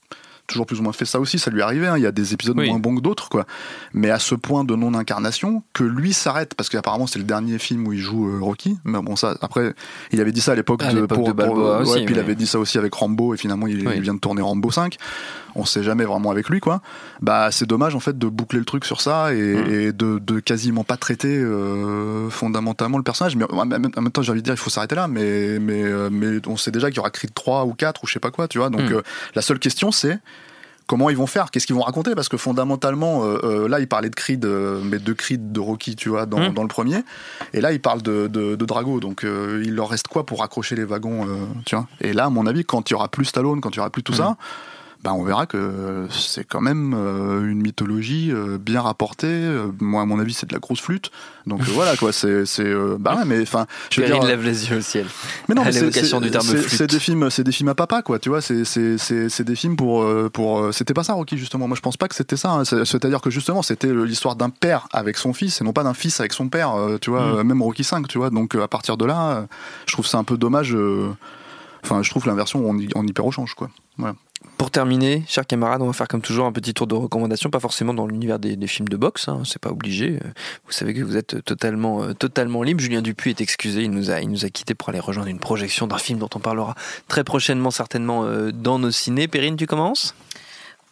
toujours 0.48 0.66
plus 0.66 0.80
ou 0.80 0.82
moins 0.82 0.92
fait 0.92 1.04
ça 1.04 1.20
aussi, 1.20 1.38
ça 1.38 1.50
lui 1.50 1.62
arrivait. 1.62 1.86
hein. 1.86 1.96
Il 1.96 2.02
y 2.02 2.06
a 2.06 2.10
des 2.12 2.34
épisodes 2.34 2.58
Oui. 2.58 2.68
moins 2.70 2.78
bons 2.80 2.96
que 2.96 3.00
d'autres, 3.00 3.28
quoi. 3.28 3.46
Mais 3.92 4.10
à 4.10 4.18
ce 4.18 4.34
point 4.34 4.64
de 4.64 4.74
non-incarnation 4.74 5.62
que 5.72 5.84
lui 5.84 6.12
s'arrête 6.12 6.54
parce 6.54 6.68
qu'apparemment 6.68 7.06
c'est 7.06 7.18
le 7.18 7.24
dernier 7.24 7.58
film 7.58 7.86
où 7.86 7.92
il 7.92 7.98
joue 8.00 8.28
euh, 8.28 8.38
Rocky. 8.40 8.78
Mais 8.84 9.00
bon, 9.00 9.14
ça, 9.14 9.36
après, 9.42 9.74
il 10.10 10.20
avait 10.20 10.32
dit 10.32 10.40
ça 10.40 10.52
à 10.52 10.54
l'époque 10.56 10.80
de, 10.84 11.00
l'époque 11.02 11.24
de 11.24 11.32
Balboa 11.32 11.80
aussi, 11.80 12.04
puis 12.04 12.14
il 12.14 12.18
avait 12.20 12.34
dit 12.34 12.46
ça 12.46 12.58
aussi 12.58 12.78
avec 12.78 12.92
Rambo 12.94 13.34
et 13.34 13.36
finalement 13.36 13.66
il, 13.66 13.86
Oui. 13.86 13.92
il 13.96 14.02
vient 14.02 14.14
de 14.14 14.18
tourner 14.20 14.42
Rambo 14.42 14.70
5. 14.70 14.96
On 15.54 15.64
sait 15.64 15.82
jamais 15.82 16.04
vraiment 16.04 16.30
avec 16.30 16.48
lui, 16.50 16.60
quoi. 16.60 16.80
Bah, 17.20 17.48
c'est 17.50 17.66
dommage 17.66 17.94
en 17.94 18.00
fait 18.00 18.16
de 18.16 18.26
boucler 18.28 18.58
le 18.60 18.64
truc 18.64 18.84
sur 18.84 19.00
ça 19.00 19.34
et, 19.34 19.38
Mm. 19.56 19.70
et 19.70 19.92
de, 19.92 20.18
de 20.18 20.40
quasiment 20.40 20.84
pas 20.84 20.96
traiter 20.96 21.36
euh, 21.36 22.28
fondamentalement 22.30 22.96
le 22.96 23.02
personnage. 23.02 23.34
Mais 23.36 23.44
en 23.50 23.64
même 23.66 23.88
en 23.96 24.00
même 24.02 24.12
temps, 24.12 24.22
j'ai 24.22 24.30
envie 24.32 24.40
de 24.40 24.44
dire, 24.44 24.54
il 24.54 24.58
faut 24.58 24.70
s'arrêter 24.70 24.94
là. 24.94 25.08
Mais, 25.08 25.58
mais, 25.58 25.82
euh, 25.84 26.08
mais 26.10 26.46
on 26.46 26.56
sait 26.56 26.70
déjà 26.70 26.88
qu'il 26.88 26.96
y 26.96 27.00
aura 27.00 27.10
Creed 27.10 27.32
3 27.34 27.64
ou 27.64 27.74
4 27.74 28.04
ou 28.04 28.06
je 28.06 28.12
sais 28.12 28.20
pas 28.20 28.30
quoi, 28.30 28.46
tu 28.48 28.58
vois. 28.58 28.70
Donc 28.70 28.82
Mm. 28.82 28.94
euh, 28.94 29.02
la 29.34 29.42
seule 29.42 29.58
question 29.58 29.90
c'est 29.90 30.18
comment 30.88 31.10
ils 31.10 31.16
vont 31.16 31.28
faire, 31.28 31.52
qu'est-ce 31.52 31.66
qu'ils 31.68 31.76
vont 31.76 31.82
raconter, 31.82 32.16
parce 32.16 32.28
que 32.28 32.36
fondamentalement, 32.36 33.22
euh, 33.22 33.38
euh, 33.44 33.68
là, 33.68 33.78
il 33.78 33.86
parlait 33.86 34.10
de 34.10 34.14
Creed, 34.16 34.44
euh, 34.44 34.80
mais 34.82 34.98
de 34.98 35.12
Creed 35.12 35.52
de 35.52 35.60
Rocky, 35.60 35.94
tu 35.94 36.08
vois, 36.08 36.26
dans, 36.26 36.40
Mm. 36.50 36.54
dans 36.54 36.62
le 36.62 36.68
premier, 36.68 37.04
et 37.52 37.60
là, 37.60 37.70
il 37.72 37.80
parle 37.80 38.02
de, 38.02 38.26
de, 38.26 38.56
de 38.56 38.64
Drago, 38.64 38.98
donc 38.98 39.22
euh, 39.22 39.62
il 39.64 39.74
leur 39.74 39.90
reste 39.90 40.08
quoi 40.08 40.24
pour 40.26 40.42
accrocher 40.42 40.74
les 40.74 40.84
wagons, 40.84 41.26
euh, 41.28 41.34
tu 41.66 41.76
vois? 41.76 41.86
Et 42.00 42.12
là, 42.12 42.24
à 42.24 42.30
mon 42.30 42.46
avis, 42.46 42.64
quand 42.64 42.90
il 42.90 42.94
y 42.94 42.96
aura 42.96 43.08
plus 43.08 43.26
Stallone, 43.26 43.60
quand 43.60 43.70
il 43.70 43.76
y 43.76 43.80
aura 43.80 43.90
plus 43.90 44.02
tout 44.02 44.14
ça, 44.14 44.36
bah, 45.04 45.12
on 45.14 45.22
verra 45.22 45.46
que 45.46 46.06
c'est 46.10 46.44
quand 46.44 46.60
même 46.60 46.92
euh, 46.96 47.48
une 47.48 47.62
mythologie 47.62 48.30
euh, 48.32 48.58
bien 48.58 48.80
rapportée. 48.82 49.26
Euh, 49.28 49.68
moi, 49.80 50.02
à 50.02 50.04
mon 50.06 50.18
avis, 50.18 50.34
c'est 50.34 50.46
de 50.48 50.52
la 50.52 50.58
grosse 50.58 50.80
flûte. 50.80 51.10
Donc 51.46 51.62
voilà, 51.62 51.96
quoi. 51.96 52.12
C'est, 52.12 52.44
bah 52.98 53.14
ouais, 53.16 53.24
mais 53.24 53.40
enfin, 53.40 53.66
je 53.90 54.00
veux 54.00 54.06
dire, 54.08 54.22
lève 54.28 54.42
les 54.44 54.68
yeux 54.70 54.78
au 54.78 54.80
ciel. 54.80 55.06
mais 55.48 55.54
non, 55.54 55.62
c'est- 55.72 56.86
des 56.86 56.98
films, 56.98 57.30
c'est 57.30 57.44
des 57.44 57.52
films 57.52 57.68
à 57.70 57.74
papa, 57.74 58.02
quoi. 58.02 58.18
Tu 58.18 58.28
vois, 58.28 58.40
c'est 58.42 58.64
des 59.44 59.56
films 59.56 59.76
pour 59.76 60.04
pour. 60.32 60.74
C'était 60.74 60.94
pas 60.94 61.04
ça, 61.04 61.14
Rocky, 61.14 61.38
justement. 61.38 61.68
Moi, 61.68 61.76
je 61.76 61.80
pense 61.80 61.96
pas 61.96 62.08
que 62.08 62.14
c'était 62.14 62.36
ça. 62.36 62.50
hein. 62.50 62.64
C'est- 62.64 62.84
C'est-à-dire 62.84 63.20
que 63.20 63.30
justement, 63.30 63.62
c'était 63.62 63.92
l'histoire 63.94 64.36
d'un 64.36 64.50
père 64.50 64.88
avec 64.92 65.16
son 65.16 65.32
fils 65.32 65.60
et 65.60 65.64
non 65.64 65.72
pas 65.72 65.84
d'un 65.84 65.94
fils 65.94 66.20
avec 66.20 66.32
son 66.32 66.48
père. 66.48 66.74
Tu 67.00 67.10
vois, 67.10 67.42
Mm. 67.42 67.46
même 67.46 67.62
Rocky 67.62 67.84
5 67.84 68.08
tu 68.08 68.18
vois. 68.18 68.30
Donc 68.30 68.54
à 68.56 68.68
partir 68.68 68.96
de 68.96 69.04
là, 69.06 69.46
je 69.86 69.92
trouve 69.92 70.06
ça 70.06 70.18
un 70.18 70.24
peu 70.24 70.36
dommage. 70.36 70.76
Enfin, 71.84 72.02
je 72.02 72.10
trouve 72.10 72.26
l'inversion, 72.26 72.68
on, 72.68 72.76
y- 72.76 72.88
on 72.94 73.04
hyper 73.06 73.24
au 73.24 73.30
change, 73.30 73.54
quoi. 73.54 73.70
Voilà. 73.96 74.14
Pour 74.56 74.70
terminer, 74.70 75.24
chers 75.26 75.46
camarades, 75.46 75.82
on 75.82 75.86
va 75.86 75.92
faire 75.92 76.06
comme 76.06 76.20
toujours 76.20 76.46
un 76.46 76.52
petit 76.52 76.72
tour 76.74 76.86
de 76.86 76.94
recommandation, 76.94 77.50
pas 77.50 77.60
forcément 77.60 77.94
dans 77.94 78.06
l'univers 78.06 78.38
des, 78.38 78.66
films 78.66 78.88
de 78.88 78.96
boxe, 78.96 79.28
hein, 79.28 79.42
c'est 79.44 79.60
pas 79.60 79.70
obligé. 79.70 80.20
Vous 80.66 80.72
savez 80.72 80.94
que 80.94 81.02
vous 81.02 81.16
êtes 81.16 81.44
totalement, 81.44 82.02
euh, 82.02 82.12
totalement 82.12 82.62
libre. 82.62 82.80
Julien 82.80 83.02
Dupuis 83.02 83.30
est 83.30 83.40
excusé, 83.40 83.82
il 83.82 83.90
nous 83.90 84.10
a, 84.10 84.20
il 84.20 84.30
nous 84.30 84.44
a 84.44 84.50
quitté 84.50 84.74
pour 84.74 84.90
aller 84.90 85.00
rejoindre 85.00 85.28
une 85.28 85.40
projection 85.40 85.86
d'un 85.86 85.98
film 85.98 86.18
dont 86.18 86.30
on 86.34 86.40
parlera 86.40 86.74
très 87.08 87.24
prochainement, 87.24 87.70
certainement 87.70 88.24
euh, 88.24 88.52
dans 88.52 88.78
nos 88.78 88.90
ciné. 88.90 89.26
Perrine, 89.26 89.56
tu 89.56 89.66
commences? 89.66 90.14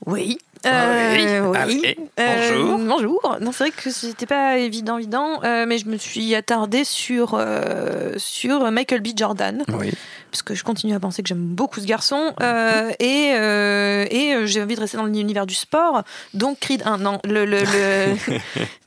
Oui. 0.07 0.39
Ah 0.67 0.87
oui. 1.15 1.25
Euh, 1.27 1.41
oui. 1.51 1.57
Allez, 1.57 1.99
Euh, 2.19 2.63
bonjour. 2.65 2.79
bonjour. 2.79 3.37
Non, 3.41 3.53
c'est 3.53 3.65
vrai 3.65 3.71
que 3.71 3.91
c'était 3.91 4.27
pas 4.27 4.59
évident, 4.59 4.99
évident, 4.99 5.41
euh, 5.45 5.65
mais 5.67 5.79
je 5.79 5.87
me 5.87 5.97
suis 5.97 6.35
attardée 6.35 6.85
sur 6.85 7.35
euh, 7.39 8.13
sur 8.17 8.71
Michael 8.71 9.01
B. 9.01 9.09
Jordan, 9.17 9.63
Oui. 9.79 9.93
parce 10.31 10.43
que 10.43 10.55
je 10.55 10.65
continue 10.65 10.95
à 10.95 11.01
penser 11.01 11.23
que 11.23 11.29
j'aime 11.29 11.39
beaucoup 11.47 11.81
ce 11.81 11.87
garçon, 11.87 12.33
euh, 12.43 12.91
et 12.99 13.33
euh, 13.35 14.07
et 14.11 14.35
euh, 14.35 14.47
j'ai 14.47 14.63
envie 14.63 14.75
de 14.75 14.81
rester 14.81 14.97
dans 14.97 15.05
l'univers 15.07 15.47
du 15.47 15.55
sport, 15.55 16.03
donc 16.35 16.59
Creed 16.61 16.83
1, 16.85 16.99
non, 16.99 17.21
le 17.25 17.45
le, 17.45 17.61
le 17.61 18.17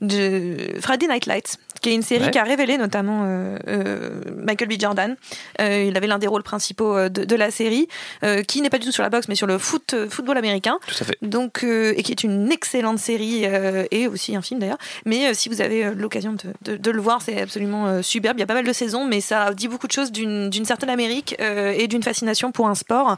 de 0.06 0.80
Friday 0.80 1.06
Night 1.08 1.26
Lights, 1.26 1.56
qui 1.80 1.90
est 1.90 1.94
une 1.94 2.02
série 2.02 2.24
Ouais. 2.24 2.30
qui 2.30 2.38
a 2.38 2.44
révélé 2.44 2.76
notamment 2.78 3.22
euh, 3.24 3.56
euh, 3.68 4.20
Michael 4.36 4.68
B. 4.68 4.72
Jordan. 4.78 5.16
Euh, 5.60 5.84
il 5.88 5.96
avait 5.96 6.06
l'un 6.06 6.18
des 6.18 6.26
rôles 6.26 6.42
principaux 6.42 7.08
de, 7.08 7.24
de 7.24 7.36
la 7.36 7.50
série, 7.50 7.88
qui 8.46 8.60
n'est 8.60 8.70
pas 8.70 8.78
du 8.78 8.86
tout 8.86 8.92
sur 8.92 9.02
la 9.02 9.08
boxe, 9.10 9.28
mais 9.28 9.34
sur 9.34 9.46
le 9.46 9.58
foot, 9.58 9.94
football 10.08 10.36
américain. 10.38 10.78
Tout 10.86 10.94
à 11.00 11.04
fait. 11.04 11.16
Donc, 11.22 11.62
et 11.64 12.02
qui 12.02 12.12
est 12.12 12.22
une 12.24 12.50
excellente 12.52 12.98
série 12.98 13.44
et 13.90 14.06
aussi 14.08 14.36
un 14.36 14.42
film 14.42 14.60
d'ailleurs. 14.60 14.78
Mais 15.06 15.32
si 15.34 15.48
vous 15.48 15.60
avez 15.60 15.94
l'occasion 15.94 16.32
de, 16.34 16.72
de- 16.72 16.76
de 16.76 16.90
le 16.90 17.00
voir, 17.00 17.22
c'est 17.22 17.40
absolument 17.40 18.02
superbe. 18.02 18.36
Il 18.38 18.40
y 18.40 18.44
a 18.44 18.46
pas 18.46 18.54
mal 18.54 18.66
de 18.66 18.72
saisons, 18.72 19.06
mais 19.06 19.20
ça 19.20 19.52
dit 19.54 19.68
beaucoup 19.68 19.86
de 19.86 19.92
choses 19.92 20.12
d'une 20.12 20.64
certaine 20.64 20.90
Amérique 20.90 21.36
et 21.40 21.86
d'une 21.88 22.02
fascination 22.02 22.52
pour 22.52 22.68
un 22.68 22.74
sport. 22.74 23.16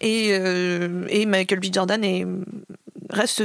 Et, 0.00 0.28
et 0.30 1.26
Michael 1.26 1.60
B. 1.60 1.66
Jordan 1.72 2.02
est, 2.04 2.26
reste 3.10 3.44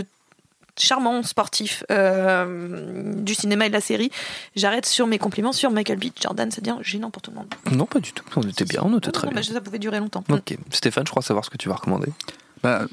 charmant 0.80 1.24
sportif 1.24 1.84
euh, 1.92 3.14
du 3.16 3.36
cinéma 3.36 3.66
et 3.66 3.70
de 3.70 3.74
la 3.74 3.82
série. 3.82 4.12
J'arrête 4.56 4.86
sur 4.86 5.08
mes 5.08 5.18
compliments 5.20 5.52
sur 5.54 5.72
Michael 5.72 5.98
B. 6.00 6.06
Jordan, 6.22 6.50
c'est-à-dire 6.52 6.78
gênant 6.82 7.10
pour 7.12 7.22
tout 7.22 7.32
le 7.32 7.38
monde. 7.38 7.48
Non, 7.72 7.86
pas 7.86 8.00
du 8.00 8.14
tout. 8.14 8.24
On 8.36 8.42
était 8.42 8.66
bien, 8.66 8.82
on 8.84 8.98
était 8.98 9.08
Non, 9.08 9.12
très 9.12 9.28
non, 9.28 9.34
bien. 9.34 9.42
mais 9.48 9.54
ça 9.54 9.62
pouvait 9.62 9.80
durer 9.80 10.00
longtemps. 10.00 10.24
Ok. 10.30 10.58
Stéphane, 10.72 11.06
je 11.06 11.12
crois 11.12 11.22
savoir 11.24 11.44
ce 11.46 11.50
que 11.50 11.58
tu 11.58 11.70
vas 11.70 11.76
recommander. 11.76 12.08
Bah, 12.64 12.86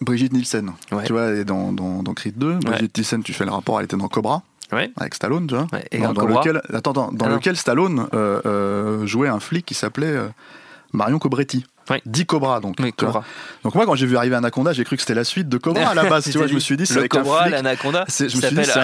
Brigitte 0.00 0.32
Nielsen, 0.32 0.72
Ouais. 0.90 1.04
tu 1.04 1.12
vois, 1.12 1.26
elle 1.26 1.38
est 1.38 1.44
dans, 1.44 1.72
dans, 1.72 2.02
dans 2.02 2.14
Creed 2.14 2.36
2. 2.36 2.54
Brigitte 2.56 2.96
Nielsen, 2.96 3.22
tu 3.22 3.32
fais 3.32 3.44
le 3.44 3.52
rapport, 3.52 3.78
elle 3.78 3.84
était 3.84 3.96
dans 3.96 4.08
Cobra. 4.08 4.42
Ouais. 4.72 4.90
Avec 4.96 5.14
Stallone, 5.14 5.46
tu 5.46 5.54
vois. 5.54 5.66
et 5.90 5.98
dans, 5.98 6.12
lequel, 6.12 6.62
attends, 6.72 6.92
attends, 6.92 7.12
dans 7.12 7.28
non. 7.28 7.34
lequel 7.36 7.56
Stallone 7.58 8.08
euh, 8.14 8.40
euh, 8.46 9.06
jouait 9.06 9.28
un 9.28 9.38
flic 9.38 9.66
qui 9.66 9.74
s'appelait 9.74 10.06
euh, 10.06 10.28
Marion 10.92 11.18
Cobretti. 11.18 11.66
Dit 12.06 12.26
Cobra, 12.26 12.60
donc. 12.60 12.76
Cobra. 12.96 13.24
Donc 13.64 13.74
moi, 13.74 13.84
quand 13.86 13.94
j'ai 13.94 14.06
vu 14.06 14.16
arriver 14.16 14.34
Anaconda, 14.36 14.72
j'ai 14.72 14.84
cru 14.84 14.96
que 14.96 15.02
c'était 15.02 15.14
la 15.14 15.24
suite 15.24 15.48
de 15.48 15.58
Cobra 15.58 15.88
à 15.90 15.94
la 15.94 16.04
base. 16.08 16.24
tu 16.30 16.38
vois, 16.38 16.46
je 16.46 16.54
me 16.54 16.60
suis 16.60 16.76
dit, 16.76 16.86
c'est 16.86 17.00
le 17.00 17.08
Cobra, 17.08 17.48
l'Anaconda, 17.48 18.04
C'est- 18.08 18.28
je 18.28 18.36
me 18.36 18.40
suis 18.42 18.50
dit, 18.50 18.64
s'appelle 18.64 18.66
c'est. 18.66 18.78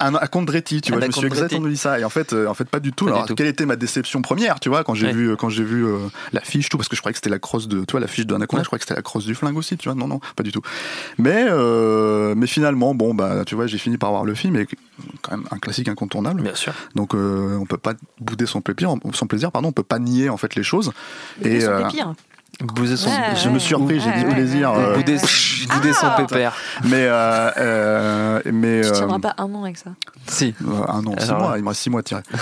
Anacondretti, 0.00 0.80
tu 0.80 0.92
vois, 0.92 1.00
je 1.00 1.06
me 1.06 1.12
suis 1.12 1.26
exactement 1.26 1.68
dit 1.68 1.76
ça. 1.76 1.98
Et 1.98 2.04
en 2.04 2.10
fait, 2.10 2.32
euh, 2.32 2.46
en 2.46 2.54
fait, 2.54 2.68
pas 2.68 2.80
du 2.80 2.92
tout. 2.92 3.04
Pas 3.06 3.10
du 3.12 3.16
Alors, 3.16 3.26
tout. 3.28 3.34
quelle 3.34 3.46
était 3.46 3.66
ma 3.66 3.76
déception 3.76 4.22
première, 4.22 4.60
tu 4.60 4.68
vois, 4.68 4.84
quand 4.84 4.94
j'ai 4.94 5.06
Ouais. 5.06 5.12
vu, 5.12 5.36
quand 5.36 5.48
j'ai 5.48 5.64
vu 5.64 5.84
euh, 5.86 5.98
la 6.32 6.40
fiche, 6.40 6.68
tout, 6.68 6.76
parce 6.76 6.88
que 6.88 6.96
je 6.96 7.00
croyais 7.02 7.12
que 7.12 7.18
c'était 7.18 7.30
la 7.30 7.38
crosse 7.38 7.68
de, 7.68 7.84
tu 7.84 7.92
vois, 7.92 8.00
la 8.00 8.06
fiche 8.06 8.26
de 8.26 8.34
Anaconda, 8.34 8.62
je 8.62 8.66
croyais 8.68 8.78
que 8.80 8.84
c'était 8.84 8.94
la 8.96 9.02
crosse 9.02 9.24
du 9.26 9.34
flingue 9.34 9.56
aussi, 9.56 9.76
tu 9.76 9.88
vois. 9.88 9.94
Non, 9.96 10.06
non, 10.08 10.20
pas 10.36 10.42
du 10.42 10.52
tout. 10.52 10.62
Mais, 11.18 11.46
euh, 11.48 12.34
mais 12.36 12.46
finalement, 12.46 12.94
bon, 12.94 13.14
bah, 13.14 13.44
tu 13.46 13.54
vois, 13.54 13.66
j'ai 13.66 13.78
fini 13.78 13.96
par 13.98 14.10
voir 14.10 14.24
le 14.24 14.34
film, 14.34 14.56
et 14.56 14.66
quand 15.22 15.32
même 15.36 15.46
un 15.50 15.58
classique 15.58 15.88
incontournable. 15.88 16.42
Bien 16.42 16.54
sûr. 16.54 16.72
Donc, 16.94 17.14
euh, 17.14 17.56
on 17.60 17.66
peut 17.66 17.76
pas 17.78 17.94
bouder 18.20 18.46
son 18.46 18.60
plaisir, 18.60 18.94
son 19.12 19.26
plaisir, 19.26 19.50
pardon, 19.52 19.68
on 19.68 19.72
peut 19.72 19.82
pas 19.82 19.98
nier 19.98 20.28
en 20.28 20.36
fait 20.36 20.54
les 20.54 20.62
choses. 20.62 20.92
Son 21.42 21.88
euh. 22.62 22.66
Bouser 22.66 22.96
son 22.96 23.08
Ouais, 23.10 23.16
je 23.42 23.48
me 23.48 23.58
suis 23.58 23.74
repris, 23.74 24.00
j'ai 24.00 24.10
dit 24.12 24.24
ouais, 24.24 24.34
plaisir. 24.34 24.72
euh, 24.72 24.94
Bouder, 24.96 25.16
bouder 25.74 25.92
son 25.92 26.06
Ah 26.06 26.16
pépère. 26.16 26.52
mais, 26.84 27.06
euh, 27.06 27.50
euh, 27.58 28.40
mais, 28.52 28.80
Tu 28.82 28.88
euh, 28.88 28.92
tiendras 28.92 29.18
pas 29.18 29.34
un 29.38 29.52
an 29.54 29.64
avec 29.64 29.76
ça. 29.78 29.90
Si. 30.26 30.54
euh, 30.62 30.70
un 30.88 31.04
an, 31.06 31.14
six 31.18 31.32
mois, 31.32 31.54
il 31.56 31.62
me 31.62 31.68
reste 31.68 31.80
six 31.80 31.90
mois 31.90 32.00
à 32.00 32.02
tirer. 32.02 32.22
Tout. 32.32 32.38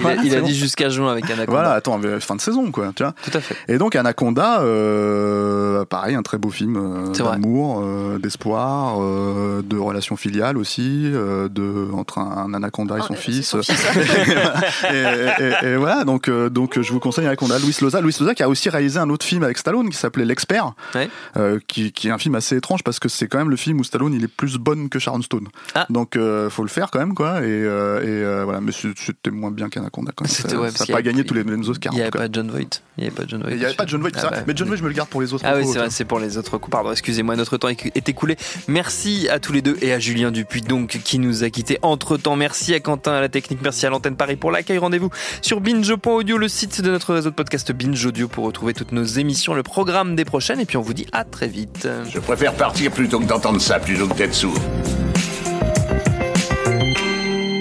Il 0.00 0.06
a, 0.06 0.14
il 0.14 0.28
a 0.28 0.30
C'est 0.30 0.40
bon. 0.40 0.46
dit 0.46 0.54
jusqu'à 0.54 0.88
juin 0.88 1.10
avec 1.12 1.24
Anaconda. 1.26 1.46
Voilà, 1.50 1.72
attends, 1.72 2.00
fin 2.20 2.36
de 2.36 2.40
saison, 2.40 2.70
quoi, 2.70 2.92
tu 2.94 3.02
vois. 3.02 3.12
Tout 3.22 3.36
à 3.36 3.40
fait. 3.40 3.56
Et 3.68 3.78
donc 3.78 3.94
Anaconda, 3.96 4.60
euh, 4.60 5.84
pareil, 5.84 6.14
un 6.14 6.22
très 6.22 6.38
beau 6.38 6.50
film 6.50 6.76
euh, 6.76 7.12
d'amour, 7.12 7.80
euh, 7.84 8.18
d'espoir, 8.18 8.96
euh, 9.00 9.62
de 9.64 9.76
relations 9.78 10.16
filiales 10.16 10.56
aussi, 10.56 11.02
euh, 11.14 11.48
de 11.48 11.88
entre 11.92 12.18
un, 12.18 12.46
un 12.46 12.54
anaconda 12.54 12.96
et 12.96 13.00
Ah, 13.02 13.06
son 13.06 13.14
fils. 13.14 13.48
son 13.48 13.62
fils, 13.62 13.74
et, 14.92 15.42
et- 15.42 15.66
et 15.66 15.76
voilà, 15.76 16.04
donc 16.04 16.28
euh, 16.28 16.48
donc 16.48 16.80
je 16.80 16.92
vous 16.92 17.00
conseille 17.00 17.26
Anaconda. 17.26 17.58
Louis 17.58 17.76
Loza, 17.80 18.00
Louis 18.00 18.14
Loza 18.18 18.34
qui 18.36 18.42
a 18.42 18.48
aussi 18.48 18.68
réalisé 18.68 18.98
un 19.00 19.10
autre 19.10 19.26
film 19.26 19.42
avec 19.42 19.58
Stallone 19.58 19.90
qui 19.90 19.96
s'appelait 19.96 20.24
L'expert, 20.24 20.74
Ouais. 20.94 21.08
euh, 21.36 21.58
qui, 21.66 21.90
qui 21.92 22.08
est 22.08 22.10
un 22.12 22.18
film 22.18 22.34
assez 22.36 22.56
étrange 22.56 22.82
parce 22.84 22.98
que 23.00 23.08
c'est 23.08 23.26
quand 23.26 23.38
même 23.38 23.50
le 23.50 23.56
film 23.56 23.80
où 23.80 23.84
Stallone 23.84 24.14
il 24.14 24.22
est 24.22 24.28
plus 24.28 24.58
bonne 24.58 24.88
que 24.88 24.98
Sharon 24.98 25.22
Stone. 25.22 25.48
Ah. 25.74 25.86
Donc 25.90 26.14
euh, 26.16 26.48
faut 26.50 26.62
le 26.62 26.68
faire 26.68 26.90
quand 26.90 26.98
même 27.00 27.14
quoi. 27.14 27.40
Et, 27.40 27.44
euh, 27.46 28.00
et 28.02 28.06
euh, 28.24 28.44
voilà, 28.44 28.60
mais 28.60 28.72
c'était 28.72 29.30
moins 29.30 29.50
bien 29.50 29.68
qu'Anaconda 29.68 30.12
quand 30.14 30.24
même. 30.24 30.30
Ça 30.32 30.56
ouais, 30.60 30.70
ça 30.70 30.86
pas 30.86 30.94
avait- 30.94 31.02
gagné 31.02 31.24
tous 31.24 31.34
les 31.34 31.42
mêmes 31.44 31.62
Oscars. 31.68 31.92
Il 31.92 31.96
n'y 31.96 32.02
avait 32.02 32.10
pas 32.10 32.28
John 32.30 32.50
Voight. 32.50 32.82
Il 32.98 33.02
n'y 33.02 33.06
avait 33.08 33.16
pas 33.16 33.24
John 33.26 33.40
Voight. 33.42 33.52
Il 33.52 33.58
n'y 33.58 33.64
avait 33.64 33.74
pas 33.74 33.86
John 33.86 34.00
Voight, 34.00 34.12
Ah 34.16 34.28
bah. 34.30 34.36
mais 34.46 34.52
John 34.56 34.68
Voight, 34.68 34.76
je 34.78 34.82
me 34.82 34.88
le 34.88 34.94
garde 34.94 35.08
pour 35.08 35.20
les 35.22 35.32
autres. 35.34 35.44
Ah 35.46 35.54
oui, 35.56 35.66
c'est 35.66 35.78
vrai, 35.78 35.90
c'est 35.90 36.04
pour 36.04 36.18
les 36.20 36.38
autres 36.38 36.58
coups. 36.58 36.70
Pardon, 36.72 36.92
excusez-moi, 36.92 37.34
notre 37.36 37.56
temps 37.56 37.68
est 37.68 37.90
est 37.96 38.08
écoulé. 38.08 38.36
Merci 38.68 39.28
à 39.30 39.38
tous 39.38 39.52
les 39.52 39.62
deux 39.62 39.76
et 39.80 39.92
à 39.92 39.98
Julien 39.98 40.30
Dupuis, 40.30 40.60
donc, 40.62 41.00
qui 41.04 41.18
nous 41.18 41.44
a 41.44 41.50
quittés 41.50 41.78
entre 41.82 42.16
temps. 42.16 42.36
Merci 42.36 42.74
à 42.74 42.80
Quentin 42.80 43.12
à 43.12 43.20
la 43.20 43.28
technique, 43.28 43.60
merci 43.62 43.86
à 43.86 43.90
l'antenne 43.90 44.16
Paris 44.16 44.36
pour 44.36 44.50
l'accueil. 44.50 44.78
Rendez-vous 44.78 45.10
sur 45.42 45.60
binge.audio, 45.60 46.36
le 46.38 46.48
site 46.48 46.80
de 46.82 46.90
notre 46.90 47.14
réseau 47.14 47.30
de 47.30 47.34
podcast 47.34 47.70
Binge 47.72 48.04
Audio 48.06 48.25
pour 48.28 48.44
retrouver 48.44 48.74
toutes 48.74 48.92
nos 48.92 49.04
émissions, 49.04 49.54
le 49.54 49.62
programme 49.62 50.16
des 50.16 50.24
prochaines. 50.24 50.60
Et 50.60 50.66
puis 50.66 50.76
on 50.76 50.82
vous 50.82 50.94
dit 50.94 51.06
à 51.12 51.24
très 51.24 51.48
vite. 51.48 51.88
Je 52.10 52.18
préfère 52.18 52.54
partir 52.54 52.90
plutôt 52.90 53.20
que 53.20 53.24
d'entendre 53.24 53.60
ça, 53.60 53.78
plutôt 53.78 54.06
que 54.08 54.14
d'être 54.14 54.34
sourd. 54.34 54.58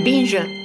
Binge. 0.03 0.64